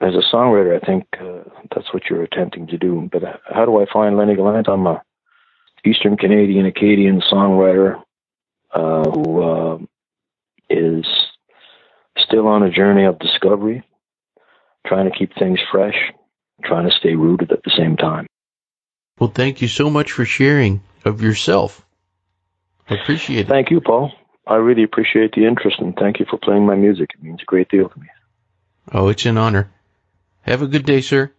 As 0.00 0.14
a 0.14 0.34
songwriter, 0.34 0.80
I 0.80 0.86
think 0.86 1.06
uh, 1.20 1.42
that's 1.74 1.92
what 1.92 2.04
you're 2.08 2.22
attempting 2.22 2.68
to 2.68 2.78
do. 2.78 3.08
But 3.12 3.22
how 3.52 3.66
do 3.66 3.82
I 3.82 3.86
find 3.92 4.16
Lennie 4.16 4.36
Gallant? 4.36 4.68
I'm 4.68 4.86
a 4.86 5.02
Eastern 5.84 6.16
Canadian 6.16 6.66
Acadian 6.66 7.20
songwriter 7.20 8.00
uh, 8.72 9.10
who 9.10 9.42
uh, 9.42 9.78
is 10.70 11.04
still 12.28 12.46
on 12.46 12.62
a 12.62 12.70
journey 12.70 13.04
of 13.04 13.18
discovery, 13.18 13.82
trying 14.86 15.10
to 15.10 15.18
keep 15.18 15.34
things 15.38 15.58
fresh, 15.72 15.96
trying 16.64 16.88
to 16.88 16.96
stay 16.96 17.14
rooted 17.14 17.50
at 17.50 17.62
the 17.64 17.72
same 17.76 17.96
time. 17.96 18.26
Well, 19.18 19.30
thank 19.30 19.60
you 19.60 19.68
so 19.68 19.90
much 19.90 20.12
for 20.12 20.24
sharing 20.24 20.82
of 21.04 21.20
yourself. 21.22 21.84
I 22.88 22.94
appreciate 22.94 23.40
it. 23.40 23.48
Thank 23.48 23.70
you, 23.70 23.80
Paul. 23.80 24.12
I 24.46 24.54
really 24.54 24.84
appreciate 24.84 25.32
the 25.32 25.46
interest 25.46 25.78
and 25.80 25.94
thank 25.96 26.20
you 26.20 26.26
for 26.30 26.38
playing 26.38 26.64
my 26.64 26.74
music. 26.74 27.10
It 27.14 27.22
means 27.22 27.40
a 27.42 27.44
great 27.44 27.68
deal 27.68 27.88
to 27.88 28.00
me. 28.00 28.06
Oh, 28.92 29.08
it's 29.08 29.26
an 29.26 29.36
honor. 29.36 29.70
Have 30.42 30.62
a 30.62 30.66
good 30.66 30.86
day, 30.86 31.02
sir. 31.02 31.32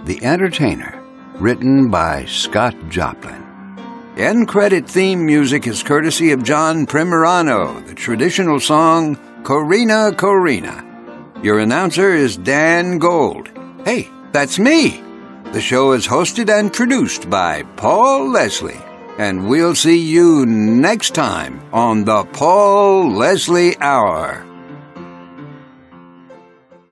The 0.06 0.24
Entertainer, 0.24 0.98
written 1.34 1.90
by 1.90 2.24
Scott 2.24 2.74
Joplin. 2.88 3.43
End 4.16 4.46
credit 4.46 4.88
theme 4.88 5.26
music 5.26 5.66
is 5.66 5.82
courtesy 5.82 6.30
of 6.30 6.44
John 6.44 6.86
Primorano, 6.86 7.84
the 7.84 7.96
traditional 7.96 8.60
song 8.60 9.16
Corina 9.42 10.12
Corina. 10.12 10.84
Your 11.44 11.58
announcer 11.58 12.14
is 12.14 12.36
Dan 12.36 12.98
Gold. 12.98 13.50
Hey, 13.84 14.08
that's 14.30 14.56
me. 14.60 15.02
The 15.46 15.60
show 15.60 15.90
is 15.90 16.06
hosted 16.06 16.48
and 16.48 16.72
produced 16.72 17.28
by 17.28 17.64
Paul 17.74 18.30
Leslie. 18.30 18.80
And 19.18 19.48
we'll 19.48 19.74
see 19.74 19.98
you 19.98 20.46
next 20.46 21.16
time 21.16 21.60
on 21.72 22.04
the 22.04 22.24
Paul 22.24 23.10
Leslie 23.10 23.76
Hour. 23.80 24.46